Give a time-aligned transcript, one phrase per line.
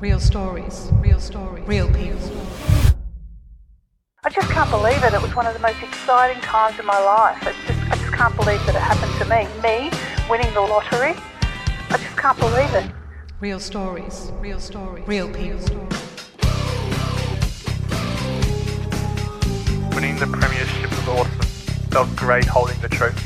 [0.00, 2.30] Real stories, real stories, real people.
[4.24, 5.12] I just can't believe it.
[5.12, 7.46] It was one of the most exciting times in my life.
[7.46, 9.46] It's just, I just can't believe that it happened to me.
[9.62, 9.90] Me
[10.30, 11.22] winning the lottery.
[11.90, 12.90] I just can't believe it.
[13.40, 15.76] Real stories, real stories, real people.
[19.94, 21.42] Winning the premiership was awesome.
[21.90, 23.20] Felt great holding the trophy.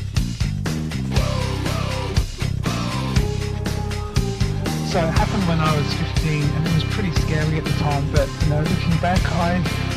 [4.91, 8.11] So it happened when I was 15 and it was pretty scary at the time,
[8.11, 9.57] but you know, looking back, I,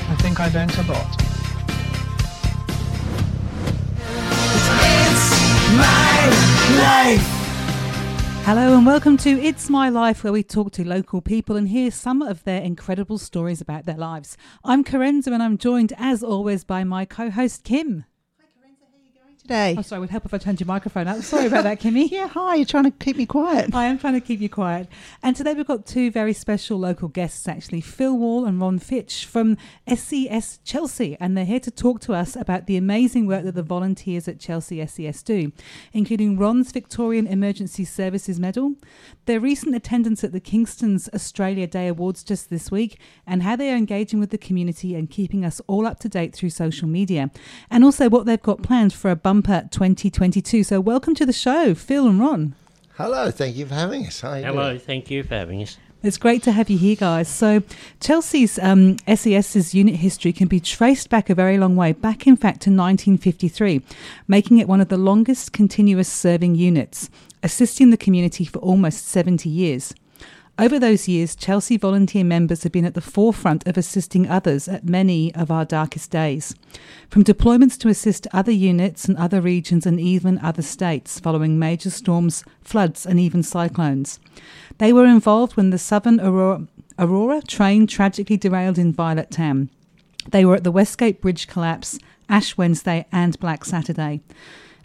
[0.10, 1.22] I think I learned a lot.
[8.44, 11.92] Hello and welcome to It's My Life, where we talk to local people and hear
[11.92, 14.36] some of their incredible stories about their lives.
[14.66, 18.04] I'm Karenza and I'm joined, as always, by my co host, Kim.
[19.48, 19.76] Today.
[19.78, 21.22] Oh, sorry, it would help if I turned your microphone up.
[21.22, 22.12] Sorry about that, Kimmy.
[22.18, 22.56] Yeah, hi.
[22.56, 23.76] You're trying to keep me quiet.
[23.76, 24.88] I am trying to keep you quiet.
[25.22, 29.26] And today we've got two very special local guests, actually, Phil Wall and Ron Fitch
[29.26, 29.58] from
[29.94, 31.16] SES Chelsea.
[31.20, 34.40] And they're here to talk to us about the amazing work that the volunteers at
[34.40, 35.52] Chelsea SES do,
[35.94, 38.74] including Ron's Victorian Emergency Services Medal,
[39.26, 43.72] their recent attendance at the Kingston's Australia Day Awards just this week, and how they
[43.72, 47.30] are engaging with the community and keeping us all up to date through social media,
[47.70, 50.64] and also what they've got planned for a bumper 2022.
[50.64, 52.56] So, welcome to the show, Phil and Ron.
[52.96, 54.22] Hello, thank you for having us.
[54.22, 54.80] How Hello, doing?
[54.80, 55.78] thank you for having us.
[56.02, 57.28] It's great to have you here, guys.
[57.28, 57.62] So,
[58.00, 62.36] Chelsea's um, SES's unit history can be traced back a very long way, back in
[62.36, 63.82] fact to 1953,
[64.28, 67.10] making it one of the longest continuous serving units,
[67.44, 69.94] assisting the community for almost 70 years.
[70.60, 74.90] Over those years, Chelsea volunteer members have been at the forefront of assisting others at
[74.90, 76.56] many of our darkest days.
[77.12, 81.92] From deployments to assist other units and other regions and even other states following major
[81.92, 84.20] storms, floods, and even cyclones.
[84.80, 89.70] They were involved when the Southern Aurora, Aurora train tragically derailed in Violet Town.
[90.32, 94.22] They were at the Westgate Bridge collapse, Ash Wednesday, and Black Saturday.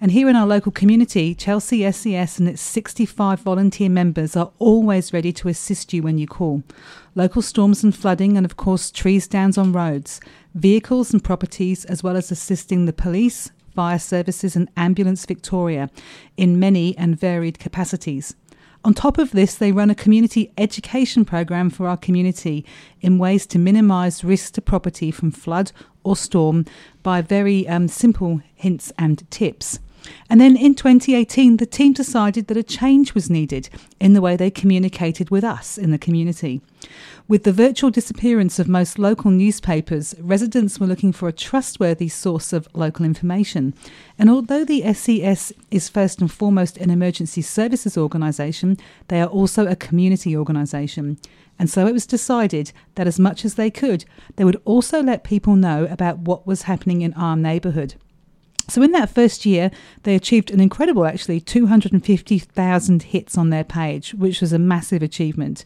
[0.03, 5.13] And here in our local community, Chelsea SES and its 65 volunteer members are always
[5.13, 6.65] ready to assist you when you call.
[7.15, 10.21] Local storms and flooding, and of course, trees downs on roads,
[10.57, 15.89] vehicles and properties, as well as assisting the police, fire services, and Ambulance Victoria
[16.37, 18.35] in many and varied capacities.
[18.85, 22.67] On top of this, they run a community education program for our community
[23.01, 25.71] in ways to minimise risk to property from flood
[26.03, 26.65] or storm
[27.05, 29.79] by very um, simple hints and tips.
[30.29, 33.69] And then in 2018, the team decided that a change was needed
[34.01, 36.61] in the way they communicated with us in the community.
[37.29, 42.53] With the virtual disappearance of most local newspapers, residents were looking for a trustworthy source
[42.53, 43.75] of local information.
[44.19, 48.77] And although the SES is first and foremost an emergency services organisation,
[49.09, 51.19] they are also a community organisation.
[51.59, 54.05] And so it was decided that as much as they could,
[54.37, 57.95] they would also let people know about what was happening in our neighbourhood.
[58.69, 59.71] So in that first year,
[60.05, 65.65] they achieved an incredible, actually, 250,000 hits on their page, which was a massive achievement.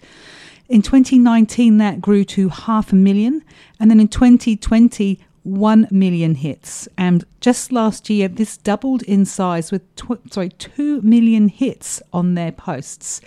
[0.69, 3.45] In 2019, that grew to half a million,
[3.79, 6.89] and then in 2020, 1 million hits.
[6.99, 12.35] And just last year, this doubled in size with, tw- sorry, 2 million hits on
[12.35, 13.21] their posts.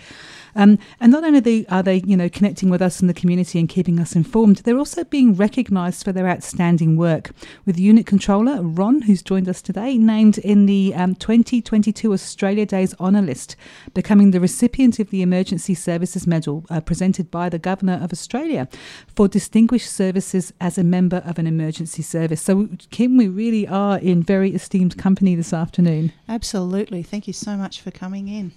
[0.54, 3.68] Um, and not only are they, you know, connecting with us in the community and
[3.68, 7.30] keeping us informed, they're also being recognised for their outstanding work.
[7.66, 12.94] With unit controller Ron, who's joined us today, named in the um, 2022 Australia Days
[13.00, 13.56] honour list,
[13.94, 18.68] becoming the recipient of the Emergency Services Medal uh, presented by the Governor of Australia
[19.14, 22.42] for distinguished services as a member of an emergency service.
[22.42, 26.12] So, Kim, we really are in very esteemed company this afternoon.
[26.28, 27.02] Absolutely.
[27.02, 28.52] Thank you so much for coming in.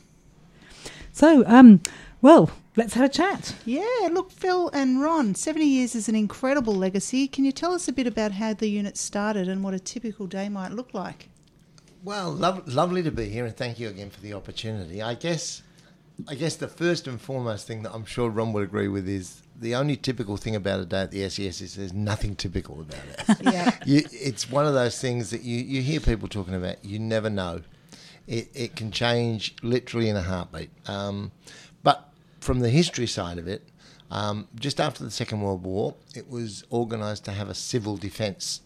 [1.14, 1.82] So, um,
[2.22, 3.56] well, let's have a chat.
[3.66, 7.28] Yeah, look, Phil and Ron, 70 years is an incredible legacy.
[7.28, 10.26] Can you tell us a bit about how the unit started and what a typical
[10.26, 11.30] day might look like?
[12.04, 15.02] Well, lov- lovely to be here, and thank you again for the opportunity.
[15.04, 15.62] I guess,
[16.28, 19.44] I guess the first and foremost thing that I'm sure Ron would agree with is
[19.58, 23.00] the only typical thing about a day at the SES is there's nothing typical about
[23.08, 23.38] it.
[23.54, 23.78] Yeah.
[23.86, 26.84] you, it's one of those things that you, you hear people talking about.
[26.84, 27.62] You never know.
[28.28, 30.70] It, it can change literally in a heartbeat.
[30.88, 31.32] Um,
[31.84, 32.10] but
[32.40, 33.68] from the history side of it,
[34.12, 38.62] um, just after the Second World War, it was organised to have a civil defence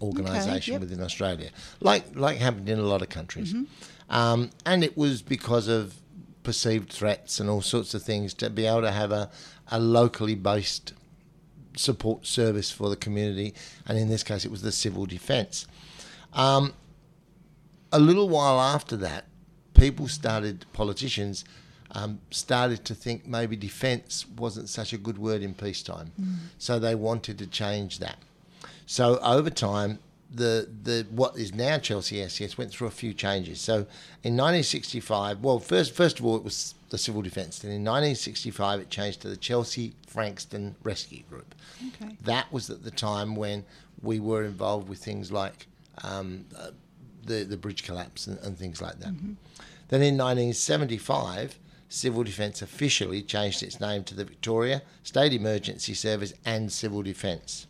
[0.00, 0.80] organisation yep.
[0.80, 1.50] within Australia,
[1.80, 3.54] like like happened in a lot of countries.
[4.08, 5.94] Um, and it was because of
[6.42, 9.30] perceived threats and all sorts of things to be able to have a,
[9.70, 10.94] a locally based
[11.76, 13.54] support service for the community,
[13.86, 15.66] and in this case, it was the civil defence.
[16.32, 16.72] Um,
[17.92, 19.26] a little while after that,
[19.74, 21.44] people started, politicians
[21.92, 26.12] um, started to think maybe defence wasn't such a good word in peacetime.
[26.58, 28.18] So they wanted to change that.
[28.86, 29.98] So over time,
[30.32, 33.60] the the what is now Chelsea SES went through a few changes.
[33.60, 33.74] So
[34.22, 37.58] in 1965, well, first first of all, it was the civil defence.
[37.58, 41.54] Then in 1965, it changed to the Chelsea Frankston Rescue Group.
[41.88, 42.16] Okay.
[42.22, 43.64] That was at the time when
[44.02, 45.66] we were involved with things like
[46.02, 46.70] um, uh,
[47.24, 49.10] the the bridge collapse and, and things like that.
[49.10, 49.32] Mm-hmm.
[49.88, 51.58] Then in 1975,
[51.88, 57.66] Civil Defence officially changed its name to the Victoria State Emergency Service and Civil Defence.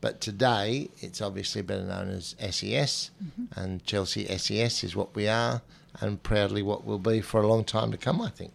[0.00, 3.44] But today, it's obviously better known as SES, mm-hmm.
[3.54, 5.62] and Chelsea SES is what we are,
[6.00, 8.52] and proudly what we'll be for a long time to come, I think.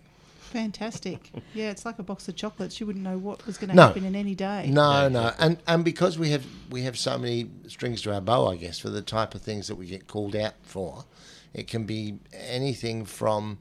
[0.52, 1.32] Fantastic.
[1.54, 2.80] Yeah, it's like a box of chocolates.
[2.80, 3.88] You wouldn't know what was going to No.
[3.88, 4.70] happen in any day.
[4.72, 8.48] No, no, and and because we have we have so many strings to our bow,
[8.48, 11.06] I guess, for the type of things that we get called out for,
[11.54, 13.60] it can be anything from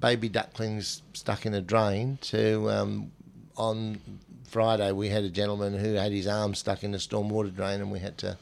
[0.00, 3.10] baby ducklings stuck in a drain to um,
[3.56, 3.98] on
[4.48, 7.90] Friday we had a gentleman who had his arm stuck in a stormwater drain and
[7.90, 8.36] we had to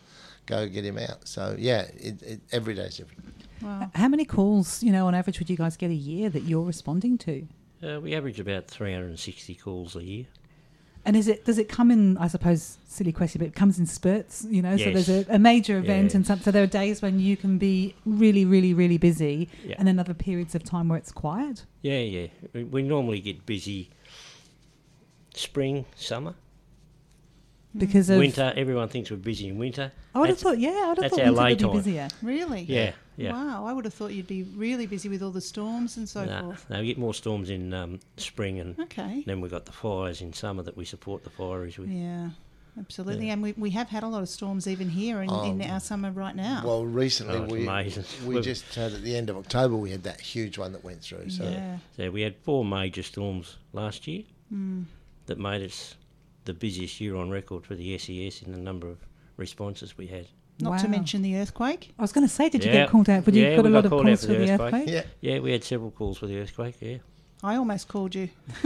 [0.47, 1.27] go get him out.
[1.29, 3.25] So yeah, it, it, every day's different.
[3.63, 3.91] Wow.
[3.95, 6.65] How many calls, you know, on average would you guys get a year that you're
[6.65, 7.47] responding to?
[7.83, 10.27] Uh, we average about 360 calls a year.
[11.07, 12.17] And is it does it come in?
[12.17, 14.47] I suppose silly question, but it comes in spurts.
[14.49, 16.17] You know, so there's a, a major event, Yeah.
[16.17, 19.75] and some, so there are days when you can be really, really, really busy, Yeah.
[19.79, 21.67] and then other periods of time where it's quiet.
[21.83, 22.29] Yeah, yeah.
[22.55, 23.91] We, we normally get busy
[25.35, 26.35] spring, summer,
[27.77, 28.55] Because of winter.
[28.57, 29.93] Everyone thinks we're busy in winter.
[30.15, 31.65] I would have thought, yeah, I would have that's thought our winter would lay be
[31.65, 31.73] time.
[31.73, 32.09] busier.
[32.23, 32.63] Really?
[32.63, 33.33] Yeah, yeah.
[33.33, 36.25] Wow, I would have thought you'd be really busy with all the storms and so
[36.25, 36.67] No, forth.
[36.71, 39.23] no, we get more storms in um, spring, and Okay.
[39.27, 41.89] then we've got the fires in summer that we support the fireys with.
[41.91, 42.31] Yeah,
[42.79, 43.27] absolutely.
[43.29, 43.35] Yeah.
[43.35, 45.67] And we, we have had a lot of storms even here in, in Oh.
[45.67, 46.63] our summer right now.
[46.65, 48.05] Well, recently Oh, we amazing.
[48.27, 51.03] we just had at the end of October we had that huge one that went
[51.03, 51.31] through.
[51.31, 51.79] So yeah.
[51.97, 54.23] So we had four major storms last year
[54.53, 54.85] Mm.
[55.27, 55.95] that made us
[56.45, 58.99] the busiest year on record for the SES in the number of
[59.39, 60.27] responses we had.
[60.61, 61.93] Not to mention the earthquake.
[61.99, 62.83] I was going to say, did you Yeah.
[62.85, 63.25] get called out?
[63.25, 64.75] But you Yeah, got a we lot got of calls for for the the earthquake.
[64.75, 64.89] earthquake.
[64.89, 66.77] yeah, Yeah, we had several calls for the earthquake.
[66.81, 66.99] Yeah,
[67.43, 68.29] I almost called you.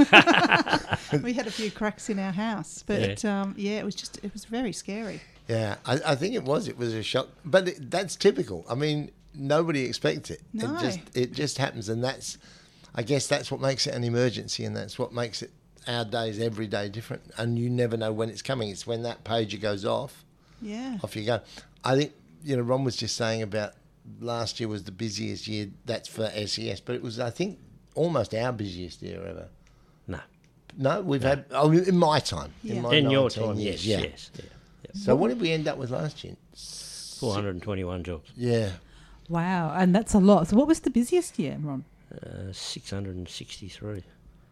[1.22, 3.40] we had a few cracks in our house, but yeah.
[3.42, 5.20] Um, yeah, it was just it was very scary.
[5.48, 6.68] Yeah, I, I think it was.
[6.68, 8.66] It was a shock, but it, that's typical.
[8.68, 10.42] I mean, nobody expects it.
[10.52, 10.74] No.
[10.76, 12.36] It just it just happens, and that's,
[12.94, 15.50] I guess, that's what makes it an emergency, and that's what makes it
[15.86, 17.22] our days every day different.
[17.38, 18.68] And you never know when it's coming.
[18.68, 20.22] It's when that pager goes off,
[20.60, 20.98] Yeah.
[21.02, 21.40] off you go.
[21.84, 22.12] I think
[22.44, 23.72] you know Ron was just saying about
[24.20, 25.68] last year was the busiest year.
[25.84, 27.58] That's for SES, but it was I think
[27.94, 29.48] almost our busiest year ever.
[30.06, 30.20] no.
[30.76, 32.52] No, we've had oh, in my time.
[32.62, 32.74] Yeah.
[32.74, 34.08] In, my In your time, years, yes, yeah.
[34.10, 34.44] yes, yeah.
[34.84, 34.90] yeah.
[34.94, 36.36] So what did we end up with last year?
[37.18, 38.70] 421 jobs, Yeah.
[39.28, 40.46] Wow, and that's a lot.
[40.46, 41.84] So, what was the busiest year, Ron?
[42.12, 44.04] uh, 663.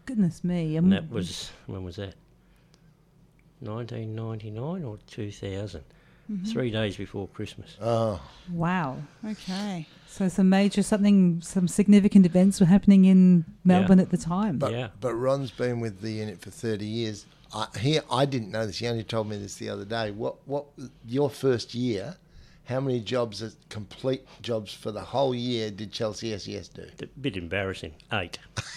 [0.05, 0.75] Goodness me!
[0.75, 2.15] And that was, when was that?
[3.61, 5.83] 1999 or 2000?
[6.31, 6.45] Mm-hmm.
[6.51, 7.77] Three days before Christmas.
[7.81, 8.19] Oh,
[8.51, 8.97] wow.
[9.25, 9.87] Okay.
[10.07, 14.57] So some major something, some significant events were happening in Melbourne at the time.
[14.57, 14.89] but Yeah.
[14.99, 17.25] but Ron's been with the unit for thirty years.
[17.53, 18.79] I, here, I didn't know this.
[18.79, 20.11] He only told me this the other day.
[20.11, 20.65] What what
[21.07, 22.17] your first year?
[22.65, 26.83] How many jobs, complete jobs for the whole year, did Chelsea SES do?
[27.01, 27.93] A bit embarrassing.
[28.11, 28.39] Eight.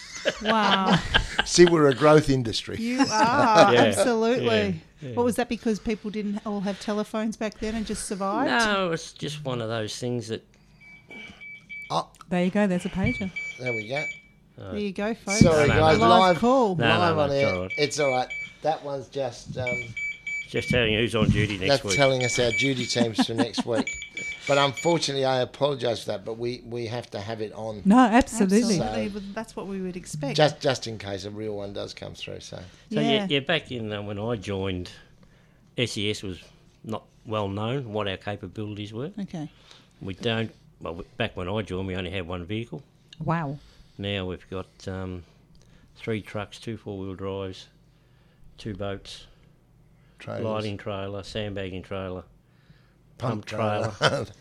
[0.42, 0.98] Wow.
[1.44, 2.76] See, we're a growth industry.
[2.78, 3.80] you are Yeah.
[3.84, 4.46] absolutely.
[4.46, 4.72] Yeah.
[5.02, 5.14] Yeah.
[5.14, 5.48] What was that?
[5.48, 8.50] Because people didn't all have telephones back then and just survived.
[8.50, 10.44] No, it's just one of those things that
[11.90, 12.66] Oh, there you go.
[12.66, 13.30] There's a pager.
[13.58, 14.04] there we go.
[14.58, 15.40] There you go, folks.
[15.40, 15.98] Sorry, No, no, guys.
[15.98, 16.08] no.
[16.08, 16.76] Live Live, call.
[16.76, 17.44] No, live no, on no, air.
[17.44, 17.72] it's all right.
[17.78, 18.28] It's all right.
[18.62, 19.82] That one's just um,
[20.48, 21.96] just telling you who's on duty next that's week.
[21.96, 23.90] telling us our duty teams for next week.
[24.48, 26.24] But unfortunately, I apologise for that.
[26.24, 28.80] But we, we have to have it on No, absolutely.
[28.80, 29.08] Absolutely.
[29.08, 30.36] But That's what we would expect.
[30.36, 32.40] just just in case a real one does come through.
[32.40, 32.56] So
[32.92, 33.00] So Yeah.
[33.00, 34.90] yeah, yeah back in uh, when I joined,
[35.76, 36.38] SES was
[36.84, 39.12] not well known what our capabilities were.
[39.20, 39.48] okay.
[40.00, 40.50] We don't.
[40.80, 42.82] Well, w- back when I joined, we only had one vehicle.
[43.22, 43.58] Wow.
[43.98, 45.22] Now we've got um,
[45.96, 47.68] three trucks, two four-wheel drives,
[48.56, 49.26] two boats,
[50.18, 52.24] trailers, lighting trailer, sandbagging trailer,
[53.20, 53.92] pump pump trailer.
[54.00, 54.32] That's,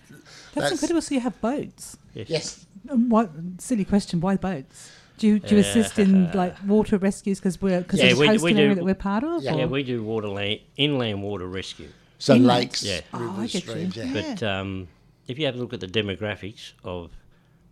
[0.55, 1.01] That's- incredible.
[1.01, 1.97] So you have boats.
[2.13, 2.29] Yes.
[2.29, 2.65] yes.
[2.89, 4.19] Um, What silly question?
[4.21, 4.91] Why boats?
[5.17, 8.21] Do you, do you assist in like water rescues because we're because Yeah, it's a
[8.21, 9.43] we- coastal we do- area that we're part of?
[9.43, 9.55] Yeah.
[9.55, 11.89] Yeah, we do water land, inland water rescue.
[12.19, 12.59] So Inland.
[12.59, 13.01] lakes, Yeah.
[13.13, 13.69] Oh, I rivers, get you.
[13.69, 13.95] streams.
[13.95, 14.03] Yeah.
[14.05, 14.33] Yeah.
[14.35, 14.87] But um,
[15.27, 17.11] if you have a look at the demographics of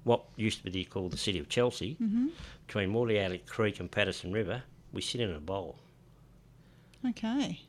[0.03, 1.97] what used to be called the city of Chelsea,
[2.67, 5.77] between Mordialloc Creek and Patterson River, we sit in a bowl.
[7.07, 7.61] Okay.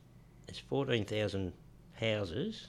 [0.46, 1.52] There's 14,000
[2.00, 2.68] houses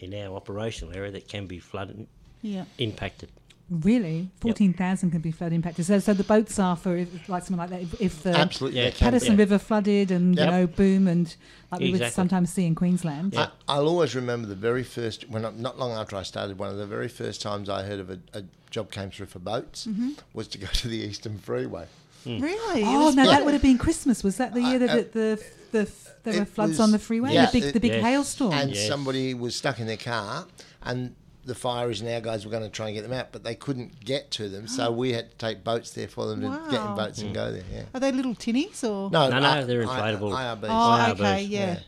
[0.00, 2.06] in our operational area that can be flooded,
[2.42, 2.64] Yeah.
[2.78, 3.30] impacted.
[3.70, 5.84] Really, fourteen thousand can be flood impacted.
[5.84, 7.82] So, so the boats are for if, like something like that.
[7.82, 8.84] If, if the Absolutely, Yeah.
[8.86, 9.42] they can Patterson be.
[9.42, 10.44] River flooded and Yep.
[10.46, 11.36] you know boom and
[11.70, 13.34] like we would sometimes see in Queensland.
[13.34, 13.48] Yeah.
[13.68, 16.58] I, I'll always remember the very first when I, not long after I started.
[16.58, 19.38] One of the very first times I heard of a, a job came through for
[19.38, 19.86] boats
[20.32, 21.88] was to go to the Eastern Freeway.
[22.24, 22.80] Really?
[22.80, 24.24] It Oh was- no, that would have been Christmas.
[24.24, 25.44] Was that the year that Uh, the, the,
[25.84, 25.90] the
[26.32, 27.32] there were floods was- on the freeway?
[27.34, 28.02] yeah, the big, it- the big Yes.
[28.04, 28.52] hailstorm.
[28.52, 28.86] and Yes.
[28.88, 30.46] somebody was stuck in their car,
[30.82, 33.42] and the fireys and our guys were going to try and get them out, but
[33.42, 36.48] they couldn't get to them, so we had to take boats there for them to
[36.70, 36.94] get in Wow.
[36.96, 37.62] boats and go there.
[37.72, 37.84] Yeah.
[37.94, 39.10] Are they little tinnies or?
[39.10, 40.32] No, No, no, I- they're I- inflatable.
[40.34, 40.68] IRBs.
[40.70, 41.78] Oh, Yeah, okay, but- yeah.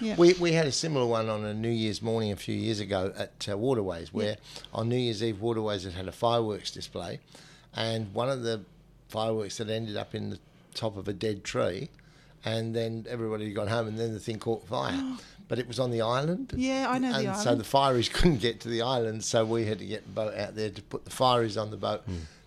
[0.00, 0.16] yeah.
[0.16, 3.12] We, we had a similar one on a New Year's morning a few years ago
[3.14, 4.38] at uh, Waterways, where
[4.72, 7.20] on New Year's Eve, Waterways had had a fireworks display,
[7.76, 8.62] and one of the
[9.08, 10.38] fireworks had ended up in the
[10.72, 11.90] top of a dead tree,
[12.44, 15.00] and then everybody had gone home, and then the thing caught fire.
[15.48, 16.52] But it was on the island.
[16.56, 17.60] Yeah, I know the and so island.
[17.60, 20.54] the fireys couldn't get to the island, so we had to get the boat out
[20.54, 22.02] there to put the fireys on the boat,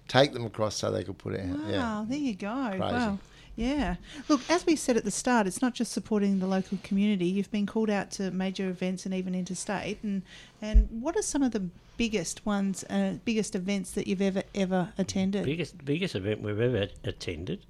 [0.08, 1.60] take them across so they could put it out.
[1.60, 2.06] Wow, Yeah.
[2.08, 2.68] there you go.
[2.70, 2.80] Crazy.
[2.82, 3.20] Wow.
[3.58, 3.96] Yeah.
[4.30, 7.26] Look, as we said at the start, it's not just supporting the local community.
[7.26, 10.02] You've been called out to major events and even interstate.
[10.02, 10.22] And
[10.62, 14.94] and what are some of the biggest ones, uh, biggest events that you've ever ever
[14.98, 15.44] attended?
[15.44, 17.66] biggest biggest event we've ever attended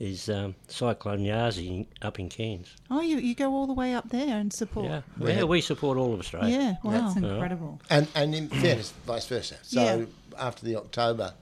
[0.00, 2.74] is um, Cyclone Yasi up in Cairns.
[2.90, 4.86] Oh, you you go all the way up there and support.
[4.86, 6.56] Yeah, We yeah, we support all of Australia.
[6.58, 6.74] Yeah.
[6.82, 6.90] Wow.
[6.92, 7.80] That's incredible.
[7.90, 9.56] And and in fairness, vice versa.
[9.62, 10.04] So Yeah.
[10.38, 11.34] after the October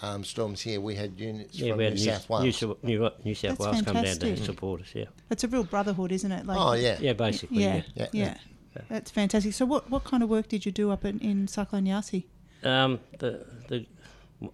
[0.00, 2.56] um, storms here, we had units Yeah, from we New had South New, Wales.
[2.56, 4.36] Su- New, New South That's Wales come down fantastic.
[4.36, 4.88] to support us.
[4.94, 6.46] Yeah, It's a real brotherhood, isn't it?
[6.46, 6.96] Like, oh yeah.
[7.00, 7.62] yeah, basically.
[7.64, 7.82] Yeah.
[7.94, 8.06] Yeah.
[8.12, 8.34] Yeah.
[8.76, 8.82] Yeah.
[8.88, 9.52] That's fantastic.
[9.54, 12.26] So, what, what kind of work did you do up in, in Cyclone Yasi?
[12.62, 13.86] Um, the the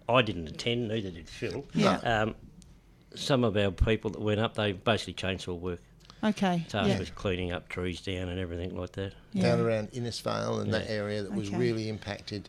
[0.08, 1.64] I didn't attend, neither did Phil.
[1.75, 1.96] Yeah.
[1.99, 2.34] Um,
[3.14, 5.80] some of our people that went up, they basically chainsaw work.
[6.23, 6.64] Okay.
[6.68, 6.99] Tasked yeah.
[6.99, 9.12] with cleaning up trees down and everything like that.
[9.33, 9.42] Yeah.
[9.42, 11.59] Down around Innisfail and that area that was Okay.
[11.59, 12.49] really impacted.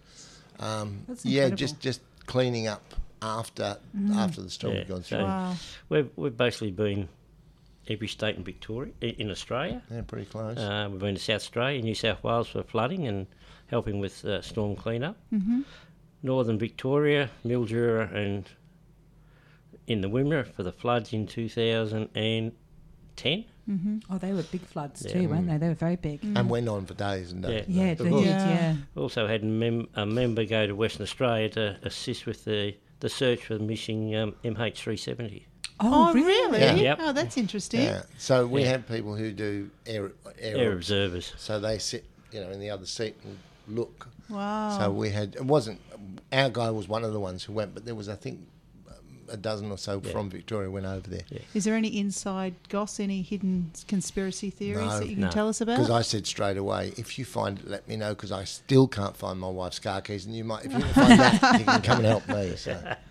[0.59, 3.77] Um, That's yeah, just just cleaning up after
[4.13, 5.25] after the storm Yeah, had gone so- through.
[5.25, 5.55] Wow.
[5.89, 7.09] We've we've basically been
[7.89, 9.81] every state in Victoria, in Australia.
[9.91, 10.57] Yeah, pretty close.
[10.57, 13.27] Uh, we've been to South Australia, New South Wales for flooding and
[13.67, 15.17] helping with uh, storm cleanup.
[15.33, 15.61] Mm-hmm.
[16.23, 18.45] Northern Victoria, Mildura, and
[19.87, 22.51] in the Wimmera for the floods in 2010.
[23.67, 24.03] Mhm.
[24.11, 25.13] Oh, they were big floods Yeah.
[25.13, 25.57] too, weren't they?
[25.57, 26.19] They were very big.
[26.23, 27.65] and went on for days and days.
[27.67, 27.85] Yeah.
[27.85, 28.25] Yeah, Of they did.
[28.25, 28.49] Yeah.
[28.49, 28.75] Yeah.
[28.95, 33.45] Also had mem- a member go to Western Australia to assist with the, the search
[33.45, 35.43] for the missing um, MH370.
[35.79, 36.27] Oh, Oh, really?
[36.51, 36.59] really?
[36.59, 36.75] Yeah.
[36.75, 36.97] Yep.
[37.01, 37.81] Oh, that's interesting.
[37.81, 38.03] Yeah.
[38.17, 38.67] So we Yeah.
[38.69, 41.33] have people who do air air, Air observers.
[41.37, 43.37] So they sit, you know, in the other seat and
[43.67, 44.07] look.
[44.29, 44.77] Wow.
[44.79, 45.81] So we had it wasn't
[46.31, 48.39] our guy was one of the ones who went, but there was I think
[49.29, 50.11] a dozen or so Yeah.
[50.11, 51.21] from Victoria went over there.
[51.29, 51.39] Yeah.
[51.53, 54.99] Is there any inside goss, any hidden conspiracy theories No.
[54.99, 55.29] that you can No.
[55.31, 55.77] tell us about?
[55.77, 58.09] Because I said straight away, if you find it, let me know.
[58.13, 61.19] Because I still can't find my wife's car keys, and you might, if you find
[61.19, 62.55] that, you can come and help me.
[62.55, 62.95] So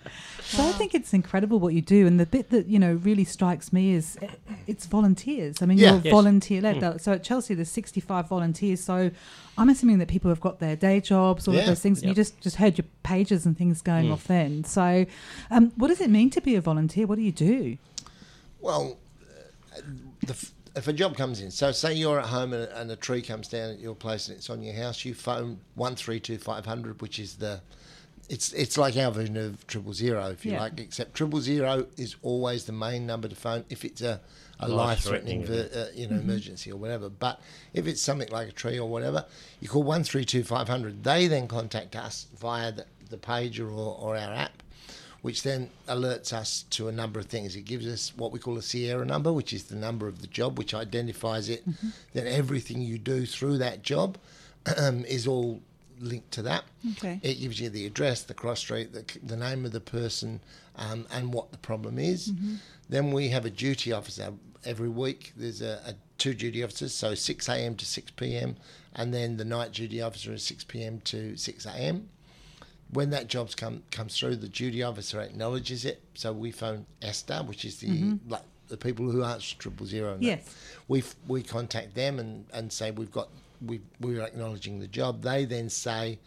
[0.46, 3.24] So I think it's incredible what you do, and the bit that you know really
[3.24, 4.28] strikes me is eh,
[4.66, 5.62] it's volunteers.
[5.62, 5.92] I mean, Yeah.
[5.94, 6.12] you're Yes.
[6.12, 7.00] volunteer led.
[7.00, 8.80] So at Chelsea, there's 65 volunteers.
[8.84, 9.10] So
[9.56, 11.60] I'm assuming that people have got their day jobs, all Yeah.
[11.60, 12.00] of those things.
[12.00, 14.12] And you just just heard your pages and things going Mm.
[14.12, 14.64] off then.
[14.64, 15.06] So,
[15.50, 17.06] um, what does it mean to be a volunteer?
[17.06, 17.78] What do you do?
[18.60, 18.98] Well,
[19.76, 19.80] uh,
[20.26, 23.22] the, if a job comes in, so say you're at home and, and a tree
[23.22, 26.38] comes down at your place and it's on your house, you phone one three two
[26.38, 27.60] five hundred, which is the
[28.30, 30.60] it's it's like our version of triple zero, if you Yeah.
[30.62, 30.80] like.
[30.80, 34.18] Except triple zero is always the main number to phone if it's a,
[34.58, 37.10] a Life-threatening life-threatening, ver, uh, you know, emergency or whatever.
[37.10, 37.38] But
[37.74, 39.26] if it's something like a tree or whatever,
[39.60, 41.04] you call one three two five hundred.
[41.04, 44.62] They then contact us via the, the pager or, or our app
[45.24, 47.56] which then alerts us to a number of things.
[47.56, 50.26] It gives us what we call a Sierra number, which is the number of the
[50.26, 51.64] job, which identifies it.
[52.12, 54.18] Then everything you do through that job
[54.76, 55.62] um, is all
[55.98, 56.64] linked to that.
[56.98, 57.20] Okay.
[57.22, 60.40] It gives you the address, the cross street, the, the name of the person,
[60.76, 62.30] um, and what the problem is.
[62.90, 64.30] Then we have a duty officer
[64.66, 65.32] every week.
[65.38, 67.76] There's a, a two duty officers, so 6 a.m.
[67.76, 68.56] to 6 p.m.,
[68.94, 71.00] and then the night duty officer is 6 p.m.
[71.06, 72.10] to 6 a.m
[72.90, 76.02] when that job's come comes through, the duty officer acknowledges it.
[76.14, 80.16] So we phone ESTA, which is the like the people who answer triple zero.
[80.20, 80.54] Yes.
[80.88, 83.28] we we contact them and, and say we've got
[83.64, 85.22] we we're acknowledging the job.
[85.22, 86.18] They then say.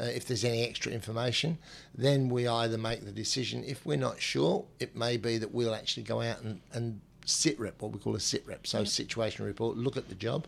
[0.00, 1.58] Uh, if there's any extra information,
[1.92, 3.64] then we either make the decision.
[3.64, 7.58] If we're not sure, it may be that we'll actually go out and, and sit
[7.58, 10.46] rep, what we call a sit rep, so situation report, look at the job,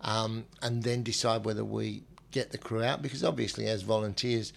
[0.00, 3.02] um, and then decide whether we get the crew out.
[3.02, 4.52] Because obviously, as volunteers,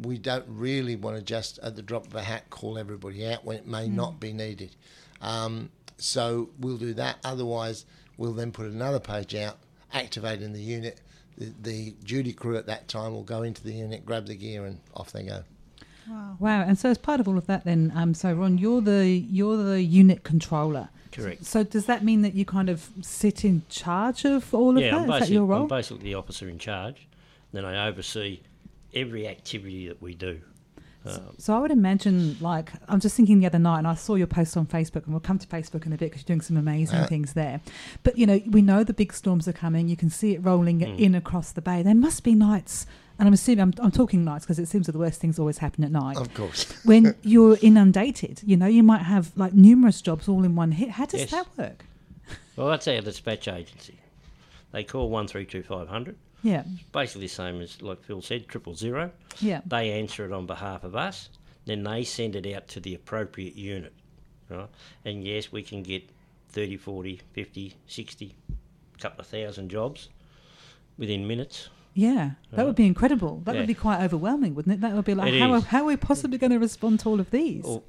[0.00, 3.44] we don't really want to just at the drop of a hat call everybody out
[3.44, 4.74] when it may not be needed.
[5.20, 7.18] Um, so we'll do that.
[7.24, 7.84] Otherwise,
[8.16, 9.58] we'll then put another page out,
[9.92, 11.00] activating the unit.
[11.38, 14.66] The, the duty crew at that time will go into the unit, grab the gear,
[14.66, 15.44] and off they go.
[16.08, 16.36] Wow.
[16.40, 16.62] Wow.
[16.62, 19.56] And so as part of all of that, then, um, so Ron, you're the you're
[19.56, 20.88] the unit controller.
[21.12, 21.44] Correct.
[21.44, 24.92] So does that mean that you kind of sit in charge of all of yeah,
[24.92, 25.10] that?
[25.10, 25.62] I'm Is that your role?
[25.62, 27.06] I'm basically the officer in charge.
[27.52, 28.40] Then I oversee
[28.94, 30.40] every activity that we do.
[31.04, 34.14] Um, So I would imagine, like, I'm just thinking the other night, and I saw
[34.14, 36.40] your post on Facebook, and we'll come to Facebook in a bit because you're doing
[36.40, 37.06] some amazing Uh.
[37.06, 37.60] things there.
[38.04, 39.88] But you know, we know the big storms are coming.
[39.88, 40.98] You can see it rolling Mm.
[40.98, 41.82] in across the bay.
[41.82, 42.86] There must be nights,
[43.18, 45.58] and I'm assuming I'm, I'm talking nights because it seems that the worst things always
[45.58, 46.16] happen at night.
[46.18, 46.70] Of course.
[46.84, 50.90] when you're inundated, you know, you might have like numerous jobs all in one hit.
[50.90, 51.30] How does Yes.
[51.32, 51.84] that work?
[52.56, 53.98] well, that's our dispatch agency.
[54.70, 56.16] They call one three two five hundred.
[56.42, 59.10] Yeah, Basically the same as like Phil said, triple zero.
[59.40, 61.28] yeah, They answer it on behalf of us.
[61.66, 63.92] Then they send it out to the appropriate unit.
[64.50, 64.68] Right?
[65.04, 66.10] And yes, we can get
[66.48, 68.34] 30, 40, 50, 60,
[69.00, 70.08] couple of thousand jobs
[70.98, 71.68] within minutes.
[71.94, 72.32] yeah.
[72.50, 72.66] That Right.
[72.66, 73.40] would be incredible.
[73.44, 73.60] That Yeah.
[73.62, 74.80] would be quite overwhelming, wouldn't it?
[74.80, 77.08] That would be like, It how are, how are we possibly going to respond to
[77.08, 77.64] all of these?
[77.64, 77.82] Or,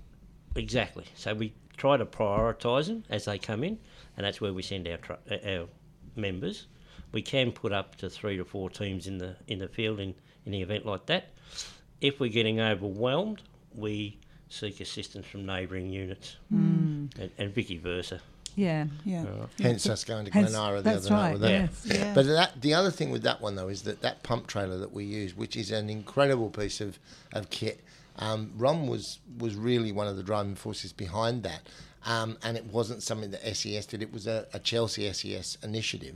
[0.55, 1.05] exactly.
[1.15, 3.79] So we try to prioritise them as they come in,
[4.15, 5.13] and that's where we send our tr-
[5.45, 5.67] our
[6.15, 6.67] members.
[7.13, 10.13] We can put up to three to four teams in the in the field in,
[10.45, 11.27] in the event like that.
[12.01, 13.41] If we're getting overwhelmed,
[13.73, 14.17] we
[14.49, 17.05] seek assistance from neighbouring units, Hmm.
[17.19, 18.19] and, and vice versa.
[18.55, 19.23] yeah, Yeah.
[19.23, 21.31] Uh, Hence us going to Hence- Glenara the that's other night right.
[21.33, 21.49] with that.
[21.51, 21.85] Yes.
[21.85, 22.13] Yeah.
[22.13, 24.91] But that, the other thing with that one though is that that pump trailer that
[24.93, 26.99] we use, which is an incredible piece of,
[27.31, 27.79] of kit,
[28.17, 31.61] um, Ron was was really one of the driving forces behind that.
[32.05, 34.01] Um, and it wasn't something that SES did.
[34.01, 36.15] It was a, a Chelsea SES initiative,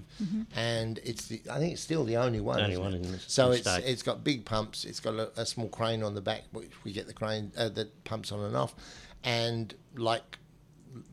[0.53, 2.59] and it's the I think it's still the only one.
[2.59, 3.05] Only one it?
[3.05, 3.85] in the- so in it's state.
[3.85, 4.83] it's got big pumps.
[4.83, 7.69] It's got a, a small crane on the back, which we get the crane uh,
[7.69, 8.75] that pumps on and off,
[9.23, 10.37] and like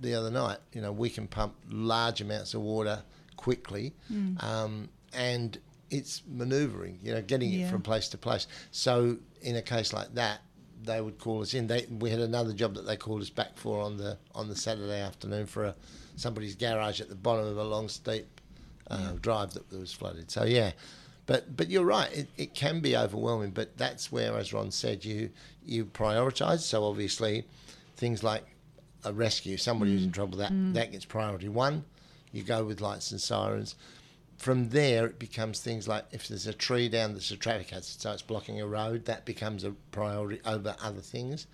[0.01, 3.05] the other night, you know, we can pump large amounts of water
[3.37, 3.93] quickly,
[4.41, 5.59] um, and
[5.91, 8.49] it's manoeuvring, you know, getting it from place to place.
[8.73, 10.41] So in a case like that,
[10.85, 11.67] they would call us in.
[11.67, 14.57] They, we had another job that they called us back for on the on the
[14.57, 15.75] Saturday afternoon for a,
[16.17, 18.27] somebody's garage at the bottom of a long steep
[18.91, 20.31] uh, drive that was flooded.
[20.31, 20.73] So yeah,
[21.27, 22.13] but but you're right.
[22.13, 25.31] It, it can be overwhelming, but that's where, as Ron said, you
[25.65, 26.61] you prioritise.
[26.61, 27.45] So obviously,
[27.97, 28.45] things like
[29.05, 31.85] a rescue, somebody who's in trouble, that that gets priority one.
[32.33, 33.77] You go with lights and sirens.
[34.37, 38.01] From there, it becomes things like if there's a tree down that's a traffic hazard,
[38.01, 41.47] so it's blocking a road, that becomes a priority over other things.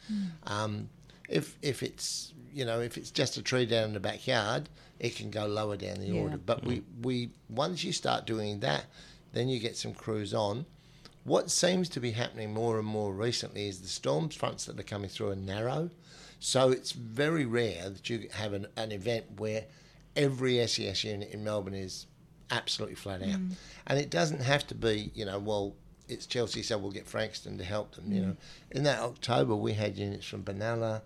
[0.47, 0.89] Um,
[1.29, 5.15] if if it's you know if it's just a tree down in the backyard, it
[5.15, 6.21] can go lower down the Yeah.
[6.21, 6.37] order.
[6.39, 8.87] But we we once you start doing that,
[9.33, 10.67] then you get some crews on.
[11.23, 14.83] What seems to be happening more and more recently is the storm fronts that are
[14.83, 15.91] coming through are narrow.
[16.41, 19.67] So it's very rare that you have an, an event where
[20.17, 22.07] every SES unit in Melbourne is
[22.51, 23.29] absolutely flat out.
[23.87, 25.75] And it doesn't have to be, you know, well,
[26.09, 28.37] it's Chelsea, so we'll get Frankston to help them, you know.
[28.73, 31.03] In that October, we had units from Benalla,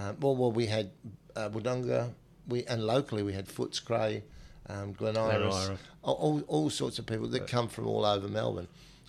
[0.00, 0.90] um, well, well, we had
[1.36, 2.10] uh, Wodonga,
[2.48, 4.22] we, and locally we had Footscray,
[4.68, 5.70] um, Glen Iris,
[6.02, 8.68] all, all sorts of people that come from all over Melbourne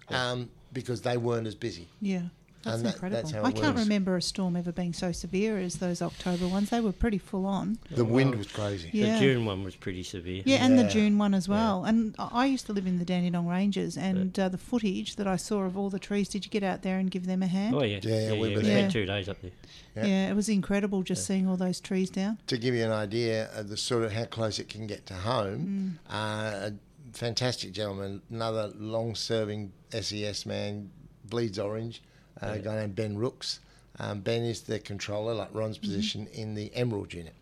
[0.10, 1.88] um, because they weren't as busy.
[2.02, 2.24] Yeah.
[2.64, 3.22] That's And that- incredible.
[3.22, 3.84] that's how I can't works.
[3.88, 6.70] remember a storm ever being so severe as those October ones.
[6.72, 7.78] They were pretty full on.
[7.90, 8.90] The wind was crazy.
[8.92, 9.14] Yeah.
[9.14, 10.44] The June one was pretty severe.
[10.46, 11.86] Yeah, and the June one as well.
[11.86, 15.28] And I I used to live in the Dandenong Ranges, and uh, the footage that
[15.28, 16.28] I saw of all the trees.
[16.30, 17.76] Did you get out there and give them a hand?
[17.76, 18.64] Oh yeah, Yeah, we were we there.
[18.64, 19.52] spent two days up there.
[19.96, 20.06] Yeah.
[20.06, 20.30] yeah.
[20.32, 22.38] it was incredible just seeing all those trees down.
[22.48, 25.14] to give you an idea of the sort of how close it can get to
[25.16, 26.74] home, uh, a
[27.14, 30.92] fantastic gentleman, another long-serving SES man,
[31.26, 32.02] bleeds orange,
[32.42, 33.60] uh, a guy named Ben Rooks.
[34.00, 37.34] Um, ben is the controller, like Ron's position, in the Emerald unit,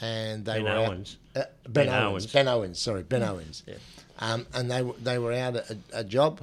[0.00, 1.16] and they Ben were out- Owens.
[1.36, 2.02] uh, ben, Ben Owens.
[2.24, 2.26] Owens.
[2.32, 2.78] Ben Owens.
[2.80, 3.62] Sorry, Ben Owens.
[3.66, 3.74] Yeah.
[4.18, 6.40] Um, and they they were out at a, a job,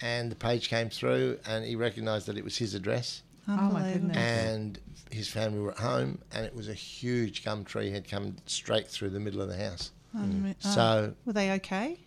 [0.00, 3.92] and the page came through, and he recognised that it was his address Oh my
[3.92, 4.16] goodness.
[4.16, 4.78] and
[5.10, 8.86] his family were at home, and it was a huge gum tree had come straight
[8.88, 9.90] through the middle of the house.
[10.16, 10.70] Unre- oh.
[10.74, 11.98] So were they okay?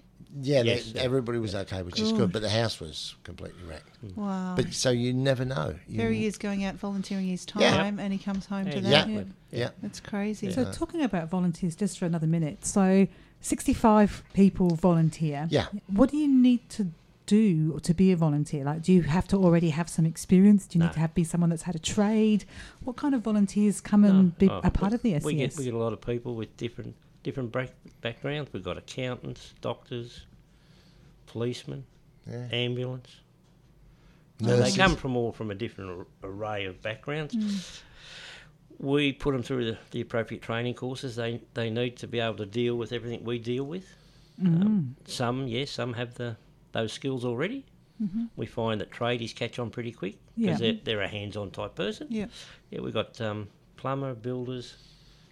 [0.41, 1.05] Yeah, Yes, they, yeah.
[1.05, 2.17] everybody was okay, which is Good.
[2.17, 4.03] good, but the house was completely wrecked.
[4.05, 4.15] Mm.
[4.17, 4.53] Wow.
[4.55, 5.75] But so you never know.
[5.87, 8.03] You, there he is going out volunteering his time, Yeah.
[8.03, 8.89] and he comes home to that.
[8.89, 9.25] Yeah, exactly.
[9.51, 9.69] yeah.
[9.81, 10.51] That's crazy.
[10.51, 12.65] So talking about volunteers just for another minute.
[12.65, 13.07] So
[13.41, 15.47] 65 people volunteer.
[15.49, 15.67] Yeah.
[15.87, 16.87] What do you need to
[17.25, 18.63] do to be a volunteer?
[18.65, 20.65] Like, do you have to already have some experience?
[20.65, 20.87] Do you No.
[20.87, 22.45] need to have be someone that's had a trade?
[22.83, 25.23] What kind of volunteers come and be Oh, a part of the SES?
[25.25, 28.51] We get we get a lot of people with different different back, backgrounds.
[28.53, 30.25] We've got accountants, doctors,
[31.27, 31.85] policemen,
[32.29, 32.47] Yeah.
[32.51, 33.09] ambulance.
[34.43, 37.81] So they come from all from a different ar- array of backgrounds.
[38.79, 42.35] We put them through the, the appropriate training courses they they need to be able
[42.37, 43.85] to deal with everything we deal with.
[44.43, 46.35] Um, some, yes, some have the
[46.71, 47.65] those skills already.
[48.35, 50.47] We find that tradies catch on pretty quick Yeah.
[50.47, 52.07] because they're, they're a hands-on type person.
[52.09, 52.25] Yeah.
[52.69, 54.75] Yeah, we've got um, plumber, builders,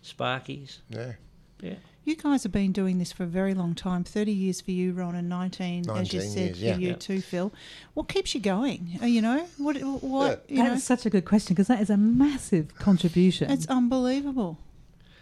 [0.02, 0.78] sparkies.
[0.90, 1.14] Yeah.
[1.62, 1.76] Yeah.
[2.04, 4.92] You guys have been doing this for a very long time 30 years for you,
[4.92, 6.96] Ron, and 19, as you said, years, for you Yeah.
[6.96, 7.54] too, Phil.
[7.94, 8.98] What keeps you going?
[9.02, 11.92] Uh, You know, what, what you know, That's such a good question because that is
[11.92, 13.52] a massive contribution.
[13.52, 14.58] it's unbelievable.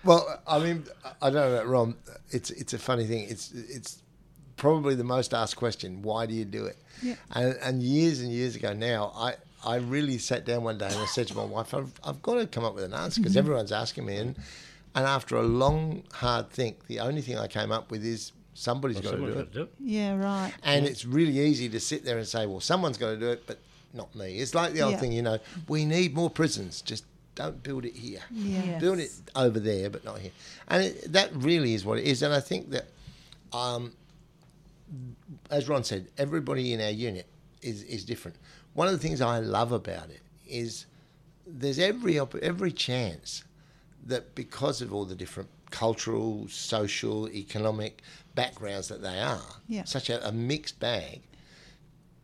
[0.06, 0.86] Well, I mean,
[1.22, 1.96] I don't know about Ron.
[2.32, 3.28] It's it's a funny thing.
[3.30, 4.02] It's it's
[4.56, 6.02] probably the most asked question.
[6.02, 6.78] Why do you do it?
[7.04, 7.16] Yeah.
[7.32, 9.34] And, and years and years ago now, I,
[9.66, 12.36] I really sat down one day and I said to my wife, I've, I've got
[12.36, 14.16] to come up with an answer because everyone's asking me.
[14.18, 14.36] And,
[15.00, 18.98] and after a long, hard think, the only thing I came up with is somebody's
[19.00, 19.52] got to Someone's do got it.
[19.54, 19.74] to do it.
[19.80, 20.54] Yeah, right.
[20.64, 23.44] And it's really easy to sit there and say, well, someone's got to do it,
[23.48, 23.60] but
[23.94, 24.40] not me.
[24.40, 25.00] It's like the old Yeah.
[25.00, 26.82] thing, you know, we need more prisons.
[26.82, 28.20] Just don't build it here.
[28.30, 28.78] Yeah.
[28.80, 30.32] Build it over there, but not here.
[30.68, 32.22] And it, that really is what it is.
[32.22, 32.88] And I think that,
[33.54, 33.94] um,
[35.50, 37.28] as Ron said, everybody in our unit
[37.62, 38.36] is, is different.
[38.74, 40.86] One of the things I love about it is
[41.48, 43.44] there's every every chance
[44.06, 48.02] that because of all the different cultural, social, economic
[48.36, 49.84] backgrounds that they are, Yeah.
[49.84, 51.22] such a, a mixed bag,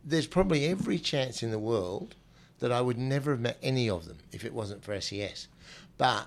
[0.04, 2.14] there's probably every chance in the world
[2.58, 5.48] that I would never have met any of them if it wasn't for SES.
[5.98, 6.26] But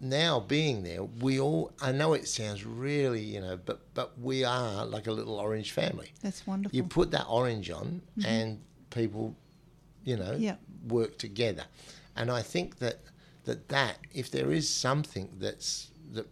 [0.00, 4.44] now being there, we all, I know it sounds really, you know, but, but we
[4.44, 6.12] are like a little orange family.
[6.22, 6.76] That's wonderful.
[6.76, 8.28] You put that orange on mm-hmm.
[8.28, 9.34] and people,
[10.04, 10.36] you know,
[10.88, 11.64] work together.
[12.16, 12.98] And I think that,
[13.44, 16.26] that that, if there is something that's, that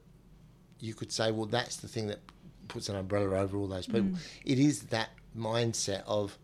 [0.81, 2.21] you could say, well, that's the thing that
[2.69, 4.19] puts an umbrella over all those people, mm.
[4.45, 6.39] it is that mindset of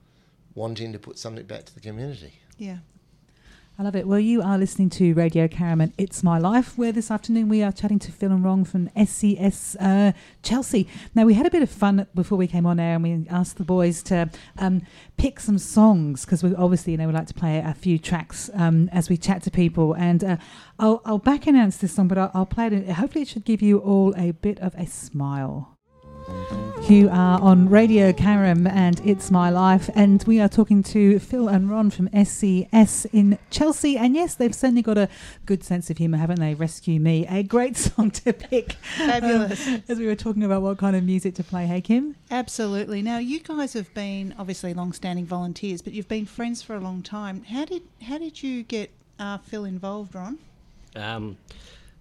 [0.54, 2.32] wanting to put something back to the community.
[2.56, 2.78] yeah.
[3.80, 4.08] I love it.
[4.08, 7.70] Well, you are listening to Radio Caraman, It's My Life, where this afternoon we are
[7.70, 10.10] chatting to Phil and Ron from SES uh,
[10.42, 10.88] Chelsea.
[11.14, 13.56] Now, we had a bit of fun before we came on air and we asked
[13.56, 14.82] the boys to um,
[15.16, 18.50] pick some songs because we obviously, you know, we like to play a few tracks
[18.54, 19.92] um, as we chat to people.
[19.92, 20.36] And uh,
[20.80, 22.88] I'll, I'll back announce this song, but I'll, I'll play it.
[22.88, 25.77] Hopefully, it should give you all a bit of a smile.
[26.88, 31.46] You are on Radio Karam and It's My Life, and we are talking to Phil
[31.46, 33.98] and Ron from SES in Chelsea.
[33.98, 35.10] And yes, they've certainly got a
[35.44, 36.54] good sense of humour, haven't they?
[36.54, 38.72] Rescue Me, a great song to pick.
[38.96, 39.68] Fabulous.
[39.68, 42.16] Um, as we were talking about what kind of music to play, hey Kim?
[42.30, 43.02] Absolutely.
[43.02, 47.02] Now, you guys have been obviously long-standing volunteers, but you've been friends for a long
[47.02, 47.42] time.
[47.42, 50.38] How did how did you get uh, Phil involved, Ron?
[50.96, 51.36] Um,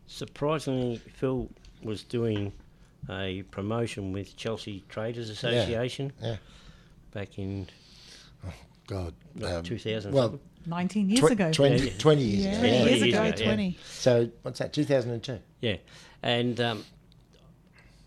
[0.07, 1.49] surprisingly, Phil
[1.83, 2.53] was doing
[3.09, 6.37] a promotion with Chelsea Traders Association Yeah.
[7.11, 7.67] back in
[8.87, 9.13] God.
[9.33, 10.13] what, um, 2000.
[10.13, 11.51] well, 19 years tw- ago.
[11.51, 11.97] 20, Yeah, yeah.
[11.97, 12.61] 20 years Yeah, ago.
[12.67, 13.45] Yeah, years years ago, ago, yeah.
[13.45, 13.77] twenty.
[13.85, 15.39] So, what's that, 2002?
[15.61, 15.77] Yeah,
[16.23, 16.85] and um,